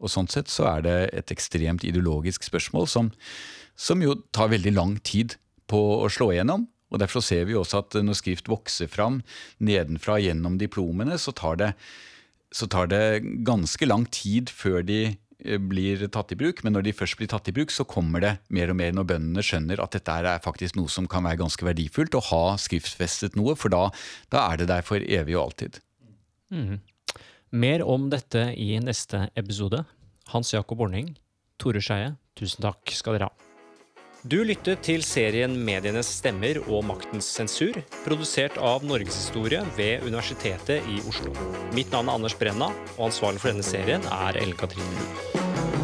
Og 0.00 0.12
Sånn 0.12 0.28
sett 0.32 0.50
så 0.52 0.66
er 0.72 0.84
det 0.86 0.98
et 1.16 1.32
ekstremt 1.34 1.84
ideologisk 1.86 2.46
spørsmål 2.46 2.88
som, 2.88 3.10
som 3.76 4.02
jo 4.04 4.16
tar 4.34 4.52
veldig 4.52 4.74
lang 4.76 4.98
tid 5.04 5.36
på 5.70 5.80
å 6.00 6.10
slå 6.12 6.32
igjennom. 6.34 6.66
Og 6.90 6.98
Derfor 6.98 7.22
ser 7.22 7.46
vi 7.46 7.54
også 7.54 7.84
at 7.84 8.00
når 8.02 8.18
skrift 8.18 8.50
vokser 8.50 8.90
fram 8.90 9.20
nedenfra 9.62 10.18
gjennom 10.18 10.58
diplomene, 10.58 11.20
så 11.22 11.32
tar 11.36 11.60
det, 11.60 11.72
så 12.50 12.66
tar 12.66 12.90
det 12.90 13.20
ganske 13.46 13.86
lang 13.86 14.08
tid 14.10 14.50
før 14.50 14.82
de 14.82 15.02
Eh, 15.44 15.58
blir 15.58 16.02
tatt 16.12 16.32
i 16.34 16.38
bruk, 16.38 16.60
men 16.64 16.74
når 16.76 16.88
de 16.88 16.96
først 16.96 17.16
blir 17.18 17.30
tatt 17.30 17.48
i 17.48 17.54
bruk, 17.56 17.72
så 17.72 17.86
kommer 17.88 18.22
det 18.24 18.32
mer 18.52 18.72
og 18.72 18.76
mer 18.76 18.92
når 18.96 19.08
bøndene 19.14 19.44
skjønner 19.44 19.80
at 19.80 19.94
dette 19.96 20.12
er 20.12 20.42
faktisk 20.44 20.76
noe 20.76 20.90
som 20.92 21.08
kan 21.10 21.24
være 21.24 21.40
ganske 21.40 21.64
verdifullt, 21.64 22.16
å 22.16 22.26
ha 22.28 22.44
skriftfestet 22.60 23.38
noe, 23.40 23.56
for 23.56 23.72
da, 23.72 23.86
da 24.32 24.44
er 24.50 24.60
det 24.60 24.68
der 24.72 24.84
for 24.86 25.00
evig 25.00 25.38
og 25.38 25.46
alltid. 25.48 25.80
Mm. 26.52 26.80
Mer 27.50 27.82
om 27.82 28.04
dette 28.10 28.52
i 28.54 28.76
neste 28.78 29.24
episode. 29.34 29.82
Hans 30.30 30.52
Jakob 30.54 30.84
Orning, 30.84 31.08
Tore 31.58 31.80
Skeie, 31.82 32.12
tusen 32.38 32.62
takk 32.62 32.92
skal 32.94 33.16
dere 33.16 33.26
ha. 33.26 33.48
Du 34.22 34.36
lyttet 34.46 34.84
til 34.86 35.02
serien 35.02 35.56
Medienes 35.64 36.12
stemmer 36.20 36.60
og 36.68 36.84
maktens 36.86 37.26
sensur, 37.26 37.80
produsert 38.04 38.60
av 38.62 38.86
Norgeshistorie 38.86 39.64
ved 39.74 40.06
Universitetet 40.06 40.86
i 40.92 41.00
Oslo. 41.10 41.34
Mitt 41.74 41.90
navn 41.90 42.12
er 42.12 42.20
Anders 42.20 42.38
Brenna, 42.38 42.70
og 42.98 43.08
ansvarlig 43.08 43.42
for 43.42 43.50
denne 43.50 43.66
serien 43.66 44.06
er 44.06 44.38
Ellen 44.38 44.58
Katrine 44.60 44.94
Lund. 45.00 45.79